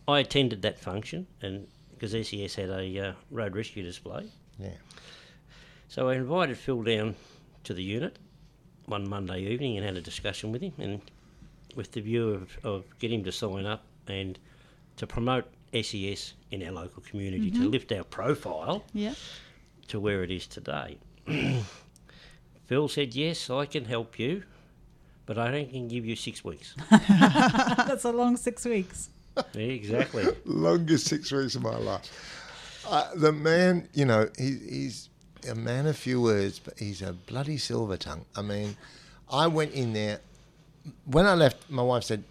[0.09, 4.71] I attended that function, and because SES had a uh, road rescue display, Yeah.
[5.89, 7.15] so I invited Phil down
[7.65, 8.19] to the unit
[8.87, 11.01] one Monday evening and had a discussion with him, and
[11.77, 14.39] with the view of, of getting him to sign up and
[15.01, 19.15] to promote SES in our local community to lift our profile Yeah.
[19.89, 20.99] to where it is today.
[22.67, 24.43] Phil said, "Yes, I can help you."
[25.25, 26.75] But I only can give you six weeks.
[26.91, 29.09] That's a long six weeks.
[29.55, 30.25] yeah, exactly.
[30.45, 32.05] Longest six weeks of my life.
[32.87, 35.09] Uh, the man, you know, he, he's
[35.49, 38.25] a man of few words, but he's a bloody silver tongue.
[38.37, 38.77] I mean,
[39.33, 40.19] I went in there.
[41.07, 42.25] When I left, my wife said,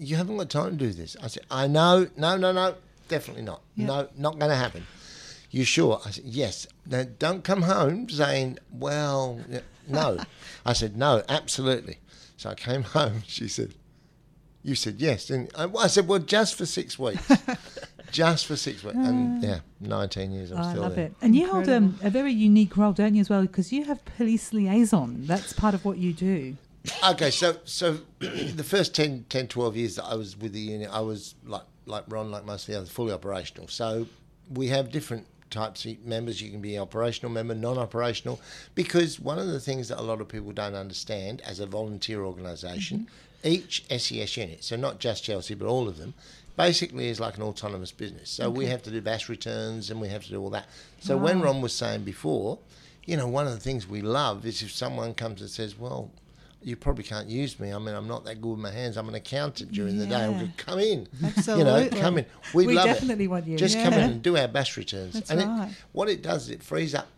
[0.00, 1.16] You haven't got time to do this.
[1.22, 2.08] I said, I know.
[2.16, 2.74] No, no, no.
[3.08, 3.60] Definitely not.
[3.76, 3.86] Yeah.
[3.86, 4.86] No, not going to happen.
[5.50, 6.00] You sure?
[6.06, 6.66] I said, Yes.
[6.86, 9.40] Now, don't come home saying, Well,
[9.86, 10.18] no.
[10.66, 11.98] I said, No, absolutely.
[12.36, 13.22] So I came home.
[13.26, 13.74] She said,
[14.62, 17.26] you said yes, and I, I said, "Well, just for six weeks,
[18.12, 20.52] just for six weeks." And yeah, nineteen years.
[20.52, 21.06] I'm I still love there.
[21.06, 21.14] it.
[21.22, 23.40] And you hold um, a very unique role, don't you, as well?
[23.42, 25.26] Because you have police liaison.
[25.26, 26.56] That's part of what you do.
[27.04, 30.90] Okay, so so the first 10, 10, 12 years that I was with the union,
[30.92, 33.68] I was like like Ron, like most of the others, fully operational.
[33.68, 34.06] So
[34.52, 36.40] we have different types of members.
[36.40, 38.40] You can be an operational member, non-operational,
[38.74, 42.22] because one of the things that a lot of people don't understand as a volunteer
[42.22, 43.08] organisation,
[43.44, 43.48] mm-hmm.
[43.48, 46.14] each SES unit, so not just Chelsea but all of them,
[46.56, 48.30] basically is like an autonomous business.
[48.30, 50.66] So we have to do BAS returns and we have to do all that.
[51.00, 52.58] So when Ron was saying before,
[53.06, 56.10] you know, one of the things we love is if someone comes and says, well,
[56.62, 57.72] you probably can't use me.
[57.72, 58.96] I mean, I'm not that good with my hands.
[58.96, 60.30] I'm an accountant during the day.
[60.30, 60.46] Yeah.
[60.56, 61.08] come in.
[61.46, 62.26] You know, come in.
[62.54, 63.28] We, We love definitely it.
[63.28, 63.56] want you.
[63.56, 65.14] Just come in and do our BAS returns.
[65.14, 65.70] That's and right.
[65.70, 67.08] it, what it does is it frees up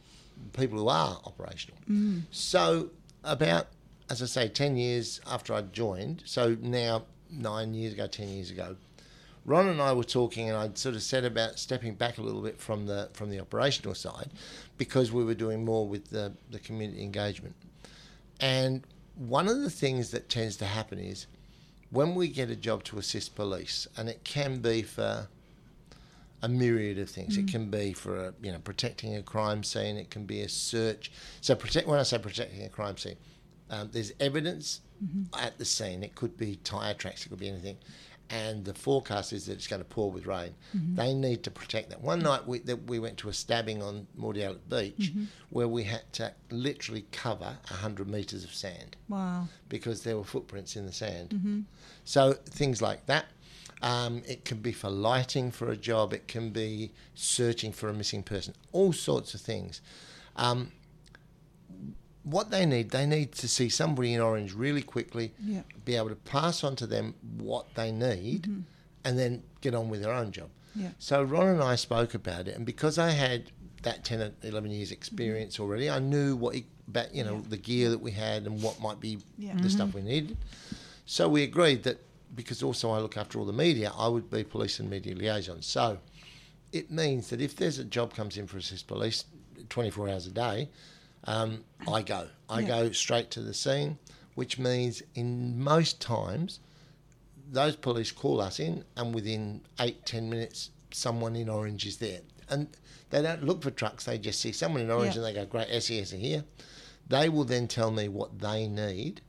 [0.53, 1.79] people who are operational.
[1.91, 2.23] Mm.
[2.31, 2.91] So
[3.25, 3.69] about,
[4.11, 8.51] as I say, 10 years after I joined, so now nine years ago, 10 years
[8.51, 8.77] ago,
[9.45, 12.43] Ron and I were talking, and I'd sort of said about stepping back a little
[12.43, 14.31] bit from the from the operational side,
[14.79, 17.57] because we were doing more with the, the community engagement.
[18.39, 21.27] And one of the things that tends to happen is
[21.91, 25.29] when we get a job to assist police, and it can be for
[26.43, 27.37] a myriad of things.
[27.37, 29.97] It can be for a, you know protecting a crime scene.
[29.97, 31.13] It can be a search.
[31.41, 33.17] So protect when I say protecting a crime scene,
[33.71, 34.81] um, there's evidence
[35.39, 36.03] at the scene.
[36.03, 37.25] It could be tyre tracks.
[37.27, 37.77] It could be anything.
[38.33, 40.55] And the forecast is that it's going to pour with rain.
[40.73, 42.01] They need to protect that.
[42.01, 45.13] One night we, that we went to a stabbing on Mordialloc Beach
[45.51, 49.49] where we had to literally cover 100 metres of sand Wow.
[49.69, 51.67] because there were footprints in the sand.
[52.05, 53.27] So things like that.
[53.83, 56.13] Um, it can be for lighting for a job.
[56.15, 58.55] It can be searching for a missing person.
[58.73, 59.81] All sorts of things.
[60.37, 60.73] Um,
[62.25, 65.63] what they need, they need to see somebody in orange really quickly, Yeah.
[65.85, 68.61] be able to pass on to them what they need, mm-hmm.
[69.05, 70.51] and then get on with their own job.
[70.75, 70.91] Yeah.
[70.99, 73.51] So Ron and I spoke about it, and because I had
[73.83, 75.63] that 10 11 years experience mm-hmm.
[75.65, 76.57] already, I knew what
[76.89, 79.55] about, you know, the gear that we had and what might be Yeah.
[79.57, 80.07] the stuff mm-hmm.
[80.07, 80.37] we needed.
[81.07, 81.99] So we agreed that
[82.35, 85.61] because also I look after all the media, I would be police and media liaison.
[85.63, 85.99] So
[86.73, 89.25] it means that if there's a job comes in for assist police
[89.69, 90.71] 24 hours a day,
[91.25, 92.29] um, I go.
[92.49, 92.67] I Yeah.
[92.69, 93.99] go straight to the scene,
[94.35, 96.61] which means in most times
[97.51, 102.21] those police call us in, and within eight ten minutes, someone in orange is there,
[102.49, 102.69] and
[103.11, 104.05] they don't look for trucks.
[104.05, 105.23] They just see someone in orange, Yeah.
[105.23, 106.45] and they go, "Great, SES are here."
[107.09, 109.21] They will then tell me what they need,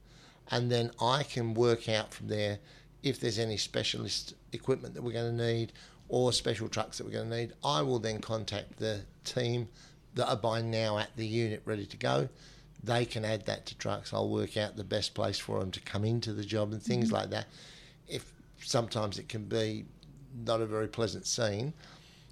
[0.50, 2.60] and then I can work out from there
[3.02, 5.74] if there's any specialist equipment that we're going to need
[6.08, 7.54] or special trucks that we're going to need.
[7.64, 9.68] I will then contact the team
[10.16, 12.30] that are by now at the unit ready to go.
[12.84, 14.14] They can add that to trucks.
[14.14, 17.06] I'll work out the best place for them to come into the job and things
[17.06, 17.16] mm-hmm.
[17.16, 17.48] like that.
[18.08, 19.86] If sometimes it can be
[20.46, 21.74] not a very pleasant scene,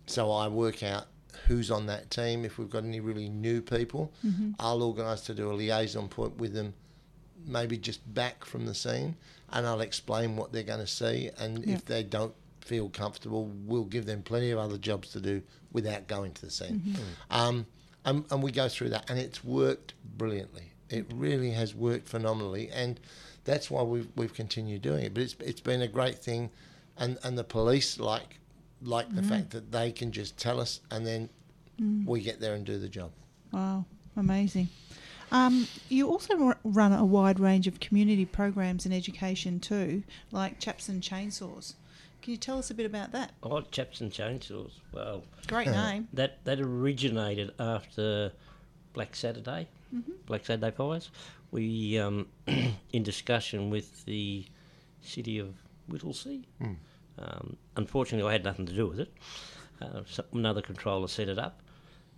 [0.05, 1.07] so I work out
[1.47, 2.43] who's on that team.
[2.43, 4.51] If we've got any really new people, mm-hmm.
[4.59, 6.73] I'll organise to do a liaison point with them,
[7.45, 9.15] maybe just back from the scene,
[9.51, 11.29] and I'll explain what they're going to see.
[11.37, 11.75] And Yeah.
[11.75, 12.33] if they don't
[12.71, 15.41] feel comfortable, we'll give them plenty of other jobs to do
[15.73, 16.95] without going to the scene.
[17.29, 17.65] Um,
[18.05, 20.71] and, and we go through that, and it's worked brilliantly.
[20.89, 22.97] It really has worked phenomenally, and
[23.43, 25.13] that's why we've we've continued doing it.
[25.13, 26.49] But it's it's been a great thing,
[26.97, 28.39] and and the police like
[28.81, 31.29] like the fact that they can just tell us, and then
[32.05, 33.11] we get there and do the job.
[33.51, 33.83] Wow,
[34.15, 34.69] amazing.
[35.33, 40.59] Um, you also ru- run a wide range of community programs and education too, like
[40.59, 41.73] Chaps and Chainsaws.
[42.21, 43.31] Can you tell us a bit about that?
[43.41, 44.71] Oh, chaps and chainsaws.
[44.93, 46.07] Well, Great name.
[46.13, 48.31] that that originated after
[48.93, 49.67] Black Saturday,
[50.27, 51.09] Black Saturday fires.
[51.51, 52.27] We, um,
[52.93, 54.45] in discussion with the
[55.01, 55.53] city of
[55.89, 56.43] Whittlesea.
[57.17, 59.11] Um, unfortunately, I had nothing to do with it.
[59.81, 61.61] Uh, so another controller set it up,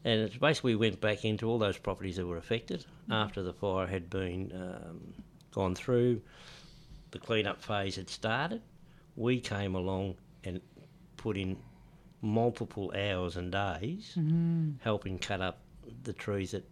[0.03, 3.53] and it's basically we went back into all those properties that were affected after the
[3.53, 5.13] fire had been um,
[5.51, 6.21] gone through.
[7.11, 8.61] The clean-up phase had started.
[9.15, 10.59] We came along and
[11.17, 11.57] put in
[12.21, 14.17] multiple hours and days
[14.81, 15.59] helping cut up
[16.03, 16.63] the trees that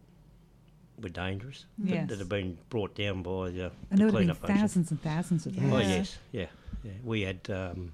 [1.01, 2.09] were dangerous, that- Yes.
[2.09, 5.01] that, have been brought down by the, And the there would have been thousands and
[5.01, 5.71] thousands of them.
[5.73, 6.45] Oh yes, yeah,
[6.83, 6.91] yeah.
[7.03, 7.91] We had um,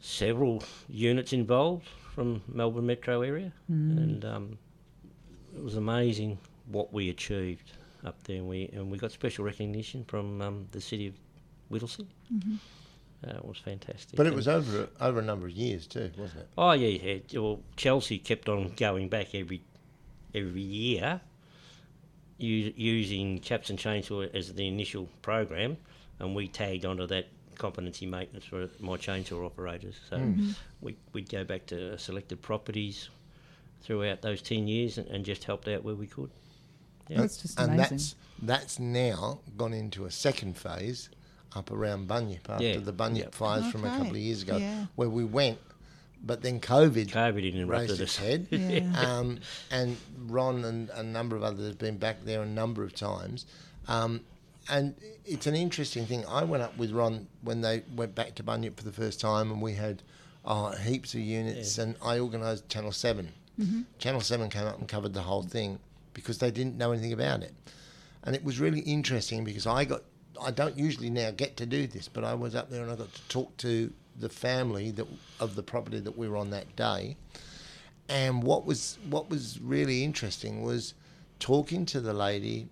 [0.00, 4.58] several units involved from Melbourne metro area, and um,
[5.54, 7.72] it was amazing what we achieved
[8.04, 8.36] up there.
[8.36, 11.14] And we and we got special recognition from um, the city of
[11.72, 12.06] Whittlesea.
[13.26, 14.16] Uh, it was fantastic.
[14.16, 16.48] But it And- was over over a number of years too, wasn't it?
[16.58, 16.88] Oh yeah,
[17.28, 17.40] yeah.
[17.40, 19.62] Well, Chelsea kept on going back every
[20.34, 21.20] every year,
[22.38, 25.76] u- using Chaps and Chainsaw as the initial program,
[26.18, 29.94] and we tagged onto that competency maintenance for my chainsaw operators.
[30.10, 30.34] So
[30.80, 33.08] we we'd go back to selected properties
[33.82, 36.30] throughout those ten years and, and just helped out where we could.
[37.08, 37.20] Yeah.
[37.20, 37.72] That's just amazing.
[37.72, 41.08] and that's that's now gone into a second phase
[41.56, 43.34] up around Bunyip after Yeah, the Bunyip yep.
[43.34, 44.86] fires from a couple of years ago, yeah.
[44.96, 45.58] where we went,
[46.24, 48.16] but then COVID, COVID raised interrupted its us.
[48.16, 49.00] head, Yeah.
[49.00, 49.38] um,
[49.70, 53.46] and Ron and a number of others have been back there a number of times.
[53.88, 54.20] Um,
[54.70, 56.24] and it's an interesting thing.
[56.26, 59.50] I went up with Ron when they went back to Bunyip for the first time,
[59.50, 60.02] and we had
[60.44, 63.32] oh, heaps of units, and I organised Channel 7.
[63.98, 65.78] Channel 7 came up and covered the whole thing
[66.14, 67.54] because they didn't know anything about it.
[68.24, 70.02] And it was really interesting because I got,
[70.42, 72.96] I don't usually now get to do this, but I was up there and I
[72.96, 75.06] got to talk to the family that
[75.40, 77.16] of the property that we were on that day.
[78.08, 80.94] And what was what was really interesting was
[81.38, 82.68] talking to the lady.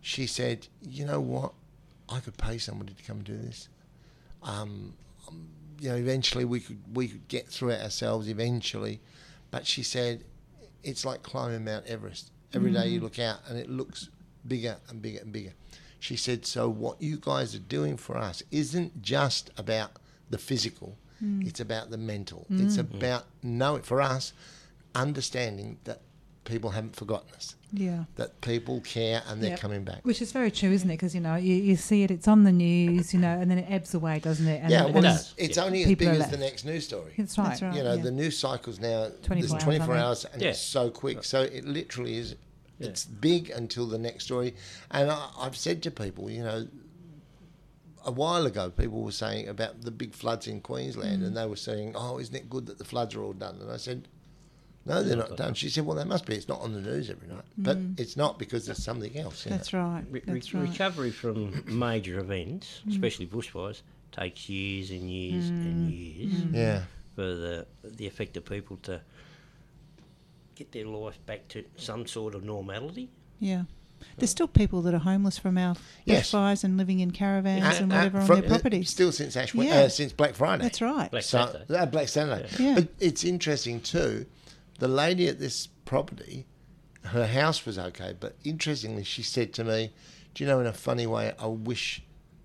[0.00, 1.52] She said, "You know what?
[2.08, 3.68] I could pay somebody to come do this.
[4.42, 4.94] Um,
[5.28, 5.48] um,
[5.78, 9.00] you know, eventually we could we could get through it ourselves eventually.
[9.50, 10.24] But she said,
[10.82, 12.30] it's like climbing Mount Everest.
[12.54, 14.08] Every day you look out and it looks
[14.46, 15.52] bigger and bigger and bigger.
[16.02, 19.92] She said, so what you guys are doing for us isn't just about
[20.30, 20.98] the physical.
[21.20, 21.42] Hmm.
[21.46, 22.44] It's about the mental.
[22.48, 22.66] Hmm.
[22.66, 24.32] It's about knowing for us,
[24.96, 26.00] understanding that
[26.44, 28.02] people haven't forgotten us, Yeah.
[28.16, 29.60] that people care and they're Yep.
[29.60, 30.00] coming back.
[30.04, 30.94] Which is very true, isn't it?
[30.94, 33.58] Because you know you, you see it, it's on the news, you know, and then
[33.58, 34.60] it ebbs away, doesn't it?
[34.60, 35.34] And, yeah, well, it's, does.
[35.36, 35.64] it's Yeah.
[35.66, 37.12] only as People big are as the next news story.
[37.16, 37.48] That's right.
[37.50, 37.76] That's right.
[37.76, 38.02] You know, yeah.
[38.02, 40.48] the news cycles now 24 there's 24 aren't hours, and Yeah.
[40.48, 41.22] it's so quick.
[41.22, 42.34] So it literally is.
[42.84, 44.54] It's big until the next story.
[44.90, 46.66] And I, I've said to people, you know,
[48.04, 51.26] a while ago, people were saying about the big floods in Queensland, Mm.
[51.26, 53.70] and they were saying, "Oh, isn't it good that the floods are all done?" And
[53.70, 54.08] I said,
[54.84, 56.34] "No, they're not done." She said, "Well, they must be.
[56.34, 59.50] It's not on the news every night, but it's not because there's something else." you
[59.50, 59.56] know.
[59.56, 59.58] Mm.
[59.60, 60.04] That's right.
[60.10, 60.68] Re- That's re- right.
[60.70, 66.82] Recovery from major events, especially bushfires, takes years and years and years Yeah.
[67.14, 69.00] for the the affected people to
[70.54, 73.10] get their life back to some sort of normality.
[73.40, 73.64] Yeah.
[74.18, 76.30] There's still people that are homeless from our Yes.
[76.32, 78.90] bushfires and living in caravans Uh, and Uh, whatever on from- their properties.
[78.90, 79.82] Still since Ash, Yeah.
[79.82, 80.64] uh, since Black Friday.
[80.64, 81.10] That's right.
[81.10, 81.74] Black So, Saturday.
[81.76, 82.48] uh, Black Saturday.
[82.58, 82.74] Yeah.
[82.74, 84.26] But it's interesting too.
[84.80, 86.46] The lady at this property,
[87.04, 89.92] her house was okay, but interestingly, she said to me,
[90.34, 92.02] "Do you know, in a funny way, I wish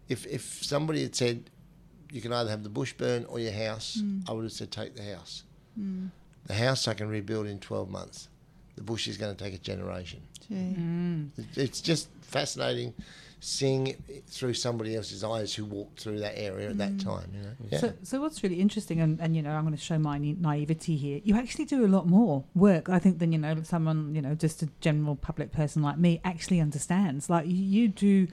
[0.10, 1.50] if if somebody had said
[2.12, 4.96] you can either have the bush burn or your house, I would have said take
[4.96, 5.43] the house.
[6.48, 8.30] The house I can rebuild in twelve months.
[8.76, 10.22] The bush is going to take a generation.
[10.48, 10.56] Gee.
[10.56, 11.30] Mm.
[11.38, 12.94] It- It's just fascinating."
[13.40, 17.04] Seeing it through somebody else's eyes who walked through that area at that mm.
[17.04, 17.52] time, you know.
[17.70, 17.78] Yeah.
[17.78, 20.34] So, so what's really interesting, and, and you know, I'm going to show my na-
[20.40, 21.22] naivety here.
[21.24, 24.34] You actually do a lot more work, I think, than you know, someone, you know,
[24.34, 27.30] just a general public person like me actually understands.
[27.30, 28.28] Like you, you do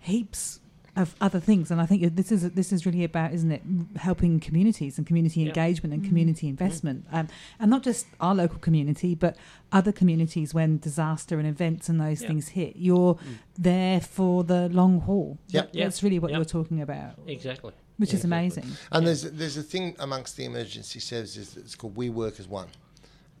[0.00, 0.60] heaps
[0.96, 3.62] of other things, and I think this is this is really about, isn't it,
[3.96, 5.48] helping communities and community Yep.
[5.56, 7.28] engagement and community investment, um,
[7.60, 9.36] and not just our local community, but
[9.72, 12.28] other communities when disaster and events and those Yep.
[12.30, 12.76] things hit.
[12.76, 13.18] You're
[13.58, 15.38] there for the long haul.
[15.48, 15.72] Yep.
[15.72, 16.38] That- That's really what Yep.
[16.38, 17.72] you're talking about, Exactly.
[17.98, 18.36] which is Exactly.
[18.38, 18.76] amazing.
[18.90, 22.68] And there's there's a thing amongst the emergency services that's called We Work as One,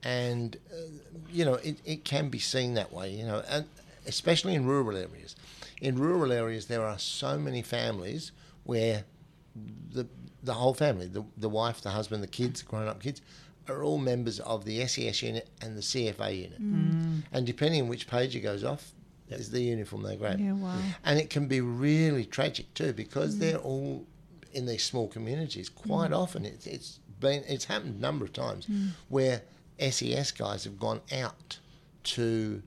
[0.02, 0.76] and uh,
[1.32, 3.14] you know it, it can be seen that way.
[3.14, 3.64] You know, and
[4.06, 5.34] especially in rural areas.
[5.80, 8.32] In rural areas, there are so many families
[8.64, 9.04] where
[9.92, 10.06] the
[10.42, 13.20] the whole family, the the wife, the husband, the kids, the grown up kids,
[13.68, 16.62] are all members of the SES unit and the CFA unit.
[16.62, 17.22] Mm.
[17.32, 18.92] And depending on which page it goes off,
[19.28, 20.78] is the uniform they grab Yeah, wow.
[21.04, 23.40] and it can be really tragic too because mm.
[23.40, 24.06] they're all
[24.52, 25.68] in these small communities.
[25.68, 26.18] Quite mm.
[26.18, 28.68] often, it's it's been it's happened a number of times
[29.08, 29.42] where
[29.78, 31.58] SES guys have gone out
[32.04, 32.62] to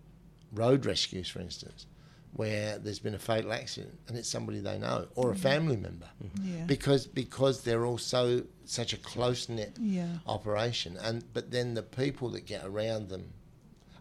[0.52, 1.86] road rescues, for instance,
[2.34, 5.40] where there's been a fatal accident and it's somebody they know or a mm.
[5.40, 6.58] family member, mm-hmm.
[6.58, 6.64] Yeah.
[6.66, 10.08] because because they're all so such a close knit Yeah.
[10.28, 13.34] operation, and but then the people that get around them.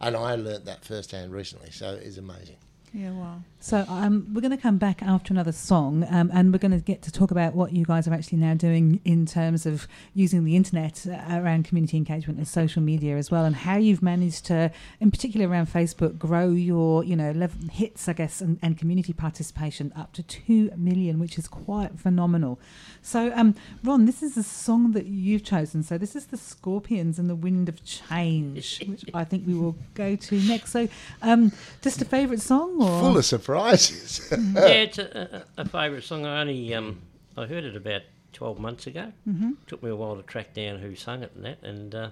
[0.00, 2.58] And I learnt that firsthand recently, so it's amazing.
[2.92, 3.42] Yeah, wow.
[3.60, 6.78] So um, we're going to come back after another song, um, and we're going to
[6.78, 10.44] get to talk about what you guys are actually now doing in terms of using
[10.44, 14.46] the internet uh, around community engagement and social media as well, and how you've managed
[14.46, 14.70] to,
[15.00, 19.12] in particular around Facebook, grow your you know level, hits, I guess, and, and community
[19.12, 22.60] participation up to two million, which is quite phenomenal.
[23.02, 25.82] So, um, Ron, this is a song that you've chosen.
[25.82, 29.76] So this is the Scorpions and the Wind of Change, which I think we will
[29.94, 30.70] go to next.
[30.70, 30.88] So,
[31.22, 34.28] um, just a favourite song, or Full of surprises.
[34.54, 36.24] yeah, it's a, a, a favourite song.
[36.26, 37.00] I only um,
[37.36, 39.12] I heard it about twelve months ago.
[39.28, 39.52] Mm-hmm.
[39.66, 42.10] Took me a while to track down who sung it and that, and uh,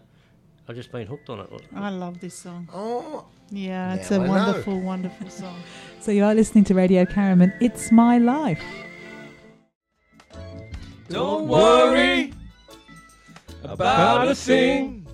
[0.69, 1.49] I've just been hooked on it.
[1.75, 2.69] I love this song.
[2.73, 4.33] oh, Yeah, it's Now a I know.
[4.33, 5.61] wonderful, wonderful song.
[6.01, 7.53] So you are listening to Radio Caraman.
[7.61, 8.63] It's my life.
[11.09, 12.33] Don't worry
[13.63, 15.07] about a thing.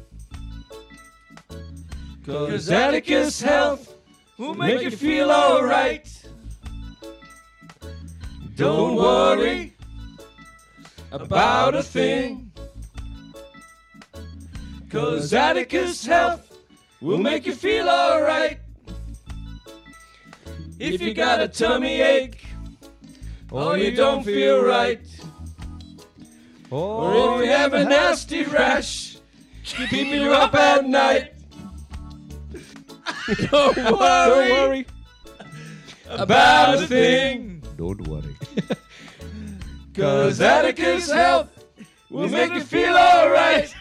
[2.25, 3.92] Cause Atticus Health
[4.43, 6.09] will make you feel alright.
[8.57, 9.77] Don't worry
[11.13, 12.51] about a thing.
[14.91, 16.59] Cause Atticus Health
[17.01, 18.59] will make you feel alright.
[20.81, 22.45] If you got a tummy ache
[23.51, 25.07] or you don't feel right.
[26.69, 29.19] Or if you have a nasty rash,
[29.63, 31.32] keeping you up at night.
[33.51, 34.87] Don't worry,
[36.09, 37.63] about a thing.
[37.77, 38.37] Don't worry.
[39.95, 41.51] Cause Atticus Health
[42.11, 43.73] will make you feel alright.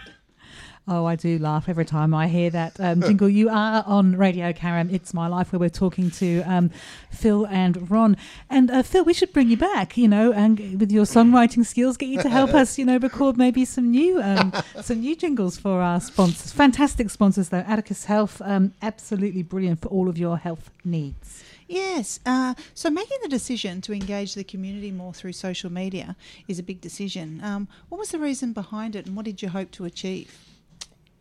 [0.88, 3.30] Oh, I do laugh every time I hear that um, jingle.
[3.30, 4.90] You are on Radio Karam.
[4.90, 6.72] It's My Life, where we're talking to um,
[7.12, 8.18] Phil and Ron.
[8.50, 11.98] And uh, Phil, we should bring you back, you know, and with your songwriting skills,
[11.98, 14.52] get you to help us, you know, record maybe some new um,
[14.82, 16.52] some new jingles for our sponsors.
[16.52, 17.60] Fantastic sponsors, though.
[17.60, 21.44] Atticus Health, um, absolutely brilliant for all of your health needs.
[21.68, 22.20] Yes.
[22.26, 26.16] Uh, so making the decision to engage the community more through social media
[26.48, 27.40] is a big decision.
[27.44, 30.51] Um, what was the reason behind it, and what did you hope to achieve?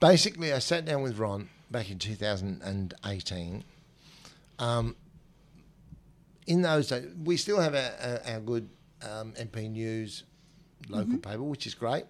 [0.00, 3.64] Basically, I sat down with Ron back in 2018.
[4.58, 4.96] Um,
[6.46, 8.68] in those days, we still have our, our, our good
[9.02, 10.24] um, MP News
[10.88, 12.04] local paper, which is great.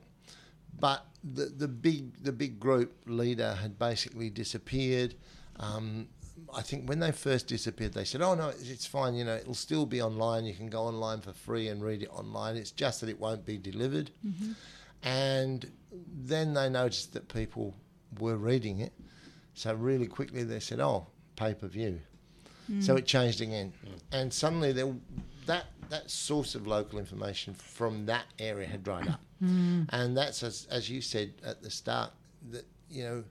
[0.79, 5.15] But the, the big the big group leader had basically disappeared.
[5.59, 6.09] Um,
[6.55, 9.15] I think when they first disappeared, they said, "Oh no, it's- it's fine.
[9.15, 10.47] You know, it'll still be online.
[10.47, 12.57] You can go online for free and read it online.
[12.57, 14.11] It's just that it won't be delivered."
[15.03, 15.71] And
[16.25, 17.75] then they noticed that people
[18.19, 18.93] were reading it,
[19.55, 22.01] so really quickly they said, "Oh, pay per view."
[22.67, 22.81] Hmm.
[22.81, 23.73] So it changed again,
[24.13, 24.95] and suddenly there,
[25.47, 29.83] that that source of local information from that area had dried up, hmm.
[29.89, 32.13] and that's as as you said at the start
[32.51, 33.25] that you know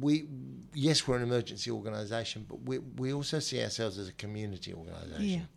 [0.00, 0.26] we
[0.74, 5.48] yes we're an emergency organisation, but we we also see ourselves as a community organisation,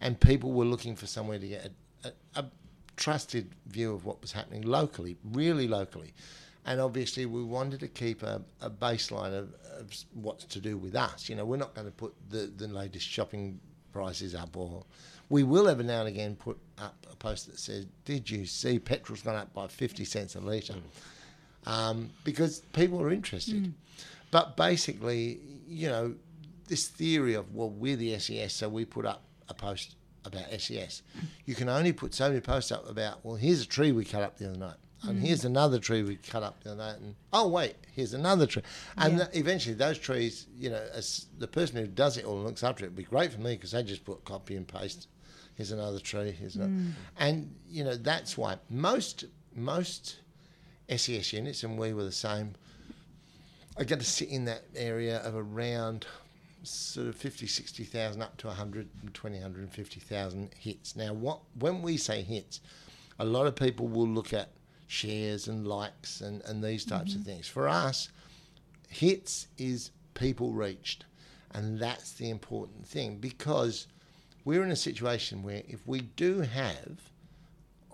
[0.00, 1.70] and people were looking for somewhere to get
[2.04, 2.44] a, a, a
[2.96, 6.12] trusted view of what was happening locally, really locally.
[6.66, 10.94] And obviously, we wanted to keep a, a baseline of, of what's to do with
[10.94, 11.28] us.
[11.28, 13.60] You know, we're not going to put the, the latest shopping
[13.92, 14.84] prices up, or
[15.28, 18.78] we will every now and again put up a post that says, "Did you see
[18.78, 20.74] petrol's gone up by fifty cents a litre?"
[21.66, 23.72] um, because people are interested.
[24.30, 25.38] But basically,
[25.68, 26.14] you know,
[26.66, 31.02] this theory of well, we're the SES, so we put up a post about SES.
[31.44, 34.22] You can only put so many posts up about well, here's a tree we cut
[34.22, 34.76] up the other night.
[35.06, 35.46] And here's mm.
[35.46, 38.62] another tree we cut up the other night, and oh wait, here's another tree,
[38.96, 42.46] and th- eventually those trees, you know, as the person who does it all and
[42.46, 45.08] looks after it, would be great for me because they just put copy and paste.
[45.56, 46.30] Here's another tree.
[46.30, 46.92] Here's another, mm.
[47.18, 50.20] and you know that's why most most
[50.88, 52.54] SES units, and we were the same,
[53.76, 56.06] are going to sit in that area of around
[56.70, 60.96] sort of 50, 60,000 up to 120, 150,000 hits.
[60.96, 62.60] Now, what when we say hits,
[63.18, 64.50] a lot of people will look at
[64.86, 67.30] shares and likes and, and these types of mm-hmm.
[67.30, 67.48] things.
[67.48, 68.08] For us,
[68.88, 71.04] hits is people reached.
[71.52, 73.86] And that's the important thing because
[74.44, 76.98] we're in a situation where if we do have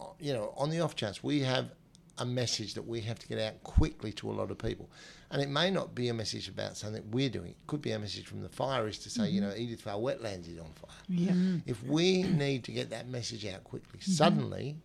[0.01, 1.71] uh, you know, on the off chance we have
[2.19, 4.89] a message that we have to get out quickly to a lot of people.
[5.31, 7.51] And it may not be a message about something we're doing.
[7.51, 9.51] It could be a message from the fire is to say, you mm-hmm.
[9.51, 10.91] know, Edithvale Wetlands is on fire.
[11.09, 11.31] Yeah.
[11.33, 11.63] Mm.
[11.67, 14.11] If we need to get that message out quickly, mm-hmm.
[14.11, 14.77] suddenly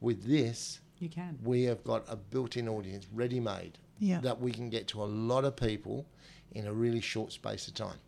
[0.00, 1.38] with this, You can.
[1.44, 4.20] we have got a built-in audience ready made Yeah.
[4.20, 6.06] that we can get to a lot of people
[6.52, 7.98] in a really short space of time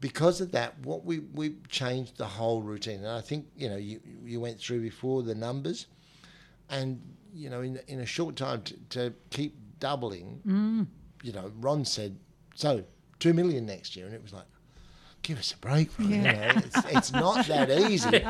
[0.00, 3.76] because of that what we we changed the whole routine and i think you know
[3.76, 5.86] you you went through before the numbers
[6.68, 7.00] and
[7.34, 10.40] you know in in a short time to, to keep doubling.
[10.46, 10.86] Mm.
[11.22, 12.16] You know ron said
[12.54, 12.84] so
[13.18, 14.46] 2 million next year and it was like
[15.22, 18.22] give us a break Ron, you know it's, it's not that easy.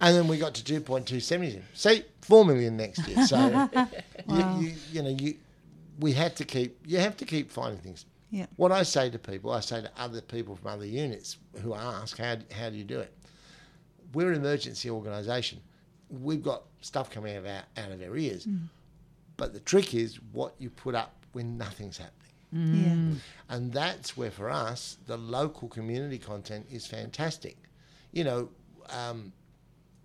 [0.00, 2.76] And then we got to 2.270 see 4 million.
[2.76, 3.26] Next year.
[3.26, 3.68] So
[4.28, 5.34] you, you, you know you
[5.98, 8.04] we had to keep you have to keep finding things.
[8.30, 8.46] Yeah.
[8.56, 12.18] what I say to people, I say to other people from other units who ask,
[12.18, 13.12] how, how do you do it?
[14.12, 15.60] We're an emergency organisation.
[16.10, 18.46] We've got stuff coming out of our, out of our ears.
[18.46, 18.68] Mm.
[19.38, 22.14] But the trick is what you put up when nothing's happening.
[22.50, 23.54] Yeah.
[23.54, 27.56] And that's where, for us, the local community content is fantastic.
[28.12, 28.48] You know,
[28.90, 29.32] um,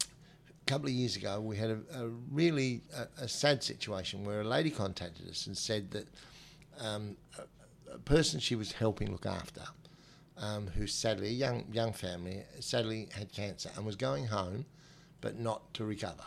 [0.01, 4.41] a couple of years ago, we had a, a really a, a sad situation where
[4.41, 6.07] a lady contacted us and said that
[6.79, 9.61] um, a, a person she was helping look after,
[10.37, 14.65] um, who sadly, a young young family, sadly had cancer and was going home,
[15.21, 16.25] but not to recover.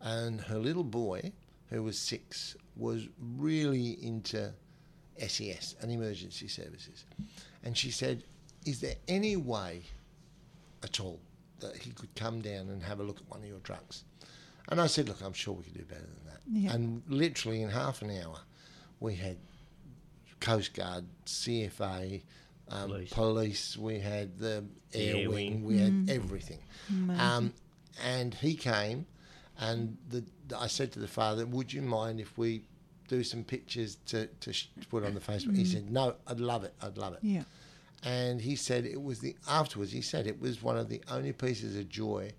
[0.00, 1.32] And her little boy,
[1.74, 4.52] who was six, was really into
[5.18, 7.04] SES and emergency services.
[7.62, 8.24] And she said,
[8.64, 9.82] Is there any way
[10.82, 11.20] at all
[11.60, 14.04] that he could come down and have a look at one of your trucks?
[14.68, 16.40] And I said, Look, I'm sure we could do better than that.
[16.50, 16.72] Yeah.
[16.74, 18.38] And literally in half an hour,
[19.00, 19.36] we had
[20.40, 22.22] Coast Guard, CFA,
[22.68, 23.10] um, Police.
[23.12, 23.76] police.
[23.76, 25.64] we had the air, Air wing, wing.
[25.64, 26.58] we had everything.
[27.18, 27.52] Um,
[28.04, 29.06] and he came,
[29.58, 30.24] and the,
[30.56, 32.62] I said to the father, Would you mind if we
[33.08, 35.56] do some pictures to, to, sh- to put on the Facebook?
[35.56, 35.72] He mm-hmm.
[35.72, 37.20] said, No, I'd love it, I'd love it.
[37.22, 37.42] Yeah.
[38.02, 39.90] And he said it was the afterwards.
[39.92, 42.30] He said it was one of the only pieces of joy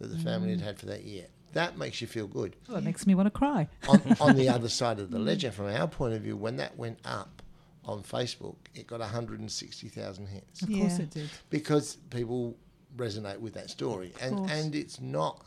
[0.00, 0.64] that the family had mm.
[0.64, 1.26] had for that year.
[1.54, 2.56] that makes you feel good.
[2.68, 3.68] Oh, it makes me want to cry.
[3.88, 5.24] on, on the other side of the mm.
[5.24, 7.42] ledger, from our point of view, when that went up
[7.86, 11.04] on Facebook, it got 160,000 hits Of course Yeah.
[11.04, 11.30] it did.
[11.50, 12.56] because people
[12.96, 14.50] resonate with that story, and course.
[14.50, 15.44] and it's not,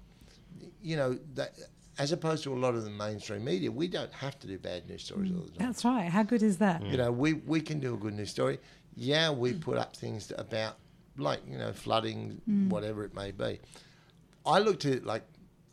[0.81, 1.53] you know, that
[1.99, 4.87] as opposed to a lot of the mainstream media, we don't have to do bad
[4.87, 5.67] news stories all the time.
[5.67, 6.09] That's right.
[6.09, 6.85] How good is that?
[6.85, 8.59] You know, we we can do a good news story.
[8.95, 10.77] Yeah, we put up things about
[11.17, 12.69] like you know flooding, mm.
[12.69, 13.59] whatever it may be.
[14.45, 15.23] I looked at it like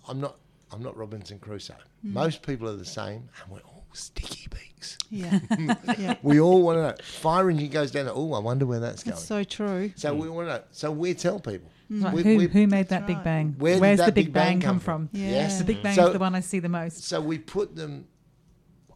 [0.09, 0.37] I'm not
[0.73, 1.75] I'm not Robinson Crusoe.
[2.05, 2.13] Mm.
[2.13, 4.99] Most people are the same, and we're all sticky beaks.
[5.11, 5.39] Yeah.
[5.99, 6.17] yeah.
[6.23, 6.95] We all want to know.
[7.03, 8.09] Fire engine goes down.
[8.13, 9.15] Oh, I wonder where that's going.
[9.15, 9.93] That's so true.
[9.97, 10.65] So we want to know.
[10.73, 11.71] So we tell people.
[11.91, 13.25] Right, We- who, we- who made that That's Big right.
[13.25, 13.55] Bang?
[13.59, 15.09] Where Where's that the Big, Big Bang, Bang come come from?
[15.09, 15.21] from?
[15.21, 15.31] Yeah.
[15.31, 15.59] Yes.
[15.59, 17.05] The Big Bang's So- the one I see the most.
[17.05, 18.07] So we put them.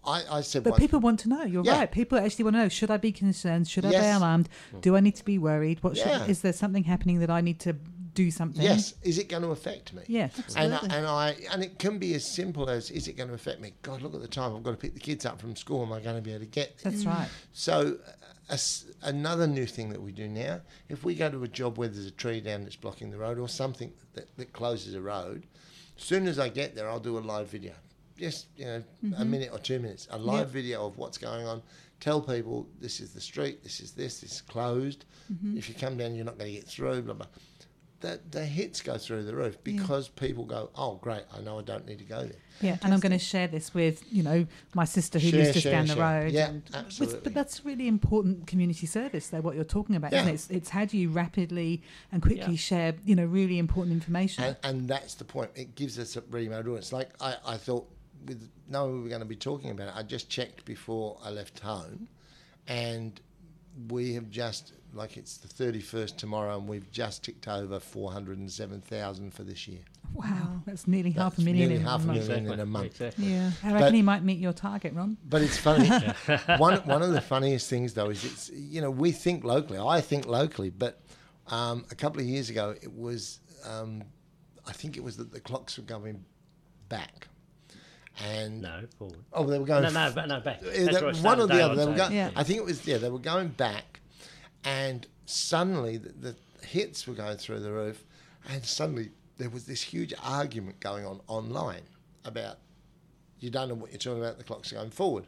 [0.04, 1.42] I, I said, But people want to know.
[1.44, 1.80] You're Yeah.
[1.80, 1.92] right.
[1.92, 3.68] People actually want to know: Should I be concerned?
[3.68, 4.48] Should I be alarmed?
[4.70, 4.80] Hmm.
[4.80, 5.82] Do I need to be worried?
[5.82, 6.24] What should, Yeah.
[6.26, 7.74] is there something happening that I need to
[8.14, 8.62] do something?
[8.62, 10.02] yes, is it going to affect me?
[10.06, 10.28] Yeah.
[10.56, 10.96] And I, Absolutely.
[10.98, 13.74] and I and it can be as simple as is it going to affect me?
[13.82, 14.56] God, look at the time.
[14.56, 15.82] I've got to pick the kids up from school.
[15.82, 16.78] Am I going to be able to get?
[16.78, 16.90] there?
[16.92, 17.28] That's right.
[17.52, 17.98] So,
[18.48, 18.58] a
[19.02, 22.06] another new thing that we do now, if we go to a job where there's
[22.06, 25.46] a tree down that's blocking the road or something that, that closes a road,
[25.96, 27.72] as soon as I get there, I'll do a live video.
[28.16, 29.30] Just, you know, a mm-hmm.
[29.30, 30.48] minute or two minutes, a live Yep.
[30.48, 31.62] video of what's going on.
[32.00, 35.04] Tell people this is the street, this is this, this is closed.
[35.32, 35.58] Mm-hmm.
[35.58, 37.26] If you come down, you're not going to get through, blah, blah.
[38.00, 39.64] The, the hits go through the roof mm.
[39.64, 42.38] because people go, oh, great, I know I don't need to go there.
[42.60, 45.52] Yeah, and I'm going to share this with you know my sister who Share, lives
[45.54, 46.22] just share, down the share.
[46.22, 46.32] road.
[46.32, 47.20] Yeah, and with- absolutely.
[47.24, 49.40] but that's really important community service, though.
[49.40, 50.30] What you're talking about, isn't Yeah.
[50.30, 50.34] it?
[50.34, 51.82] It's, it's how do you rapidly
[52.12, 52.56] and quickly Yeah.
[52.58, 54.44] share you know really important information.
[54.44, 55.50] And, and that's the point.
[55.56, 56.92] It gives us a ready-made audience.
[56.92, 57.88] Like I, I thought,
[58.26, 61.30] with knowing we were going to be talking about it, I just checked before I
[61.30, 62.08] left home,
[62.68, 63.20] and
[63.88, 68.38] we have just like it's the thirty-first tomorrow, and we've just ticked over four hundred
[68.38, 69.80] and seven thousand for this year.
[70.14, 72.28] wow, that's nearly half a million nearly in half a a month.
[72.30, 72.86] in a month.
[72.86, 73.26] Exactly.
[73.26, 73.50] Yeah.
[73.62, 75.16] I reckon But- he might meet your target, Ron.
[75.28, 75.88] But it's funny.
[76.58, 79.78] one one of the funniest things though is it's you know we think locally.
[79.78, 81.00] I think locally, but
[81.48, 84.02] um, a couple of years ago it was um,
[84.66, 86.24] I think it was that the clocks were going
[86.88, 87.28] back,
[88.24, 89.18] and No, forward.
[89.32, 90.60] oh they were going No, no, but no, back.
[90.60, 91.76] That's that- right, one or start the other.
[91.76, 92.12] They were going.
[92.12, 92.30] Yeah.
[92.34, 92.98] I think it was yeah.
[92.98, 93.97] They were going back,
[94.64, 96.36] and suddenly the, the
[96.66, 98.04] hits were going through the roof,
[98.48, 101.82] and suddenly there was this huge argument going on online
[102.24, 102.58] about
[103.40, 104.38] you don't know what you're talking about.
[104.38, 105.26] The clocks are going forward.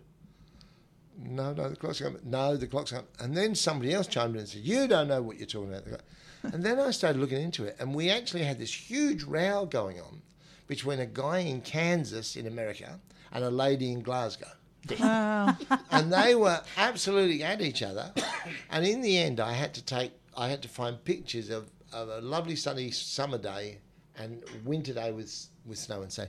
[1.16, 2.18] No, no, the clock's going.
[2.24, 3.04] No, the clock's going.
[3.18, 6.00] And then somebody else chimed in and said, "You don't know what you're talking about."
[6.42, 10.00] And then I started looking into it, and we actually had this huge row going
[10.00, 10.22] on
[10.68, 12.98] between a guy in Kansas in America
[13.30, 14.52] and a lady in Glasgow
[14.98, 15.56] Wow.
[15.90, 18.12] and they were absolutely at each other.
[18.70, 22.08] And in the end, I had to take, I had to find pictures of, of
[22.08, 23.78] a lovely sunny summer day
[24.16, 26.28] and winter day with with snow, and say,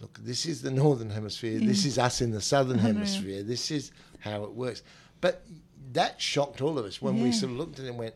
[0.00, 1.58] look, this is the northern hemisphere.
[1.58, 2.88] This is us in the southern uh-huh.
[2.88, 3.42] hemisphere.
[3.42, 4.82] This is how it works.
[5.20, 5.44] But
[5.92, 8.14] that shocked all of us when we sort of looked at it and went,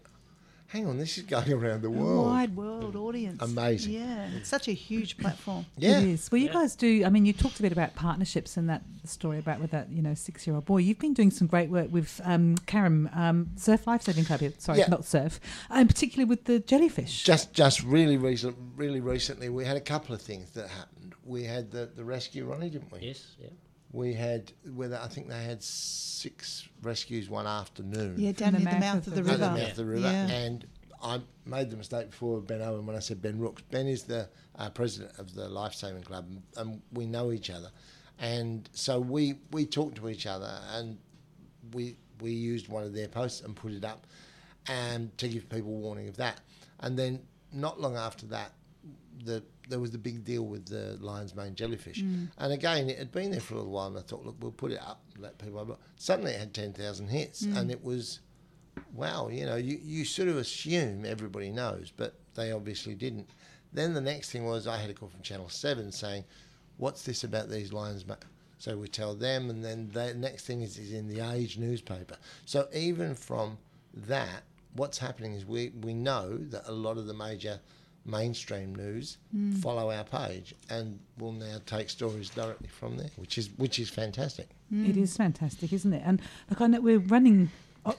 [0.68, 2.26] hang on, this is going around the A world.
[2.26, 3.42] wide world audience.
[3.42, 3.92] Amazing.
[3.94, 4.28] Yeah.
[4.36, 5.66] It's such a huge platform.
[5.76, 6.00] Yeah.
[6.00, 6.30] It is.
[6.30, 6.52] Well, you Yeah.
[6.54, 7.04] guys do.
[7.04, 10.02] I mean, you talked a bit about partnerships and that story about with that, you
[10.02, 10.78] know, six-year-old boy.
[10.78, 14.40] You've been doing some great work with um, Carrum um, Surf Lifesaving Club.
[14.40, 14.52] here.
[14.58, 14.88] Sorry, Yeah.
[14.88, 15.40] not surf,
[15.70, 17.24] and particularly with the jellyfish.
[17.24, 21.14] Just, just really recent, really recently, we had a couple of things that happened.
[21.24, 23.00] We had the, the rescue, Ronnie, didn't we?
[23.00, 23.48] Yes, yeah.
[23.92, 28.16] We had, whether I think they had six rescues one afternoon.
[28.18, 29.56] Yeah, down the near the mouth mouth of of the the at the river.
[29.58, 30.10] mouth of the river.
[30.10, 30.26] Yeah.
[30.28, 30.66] And
[31.02, 33.62] I made the mistake before with Ben Owen when I said Ben Rooks.
[33.70, 37.50] Ben is the uh, president of the Life Saving Club, and, and we know each
[37.50, 37.70] other.
[38.18, 40.98] And so we, we talked to each other, and
[41.72, 44.06] we we used one of their posts and put it up,
[44.66, 46.40] and to give people warning of that.
[46.80, 47.20] And then
[47.52, 48.52] not long after that,
[49.24, 52.02] the there was the big deal with the lion's mane jellyfish.
[52.02, 52.28] Mm.
[52.38, 54.50] And again, it had been there for a little while, and I thought, look, we'll
[54.52, 55.58] put it up, and let people.
[55.58, 55.76] Have a.
[55.96, 57.56] Suddenly, it had ten thousand hits, mm.
[57.56, 58.20] and it was
[58.94, 63.28] wow, you know, you, you sort of assume everybody knows, but they obviously didn't.
[63.72, 66.24] Then the next thing was I had a call from Channel 7 saying,
[66.78, 68.06] what's this about these lions?
[68.06, 68.14] ma-"
[68.58, 72.16] So we tell them, and then the next thing is, is in the Age newspaper.
[72.44, 73.58] So even from
[73.94, 74.42] that,
[74.74, 77.60] what's happening is we, we know that a lot of the major
[78.08, 79.18] mainstream news
[79.60, 83.90] follow our page and will now take stories directly from there, which is which is
[83.90, 84.48] fantastic.
[84.72, 86.02] It is fantastic, isn't it?
[86.04, 87.50] And look, I know we're running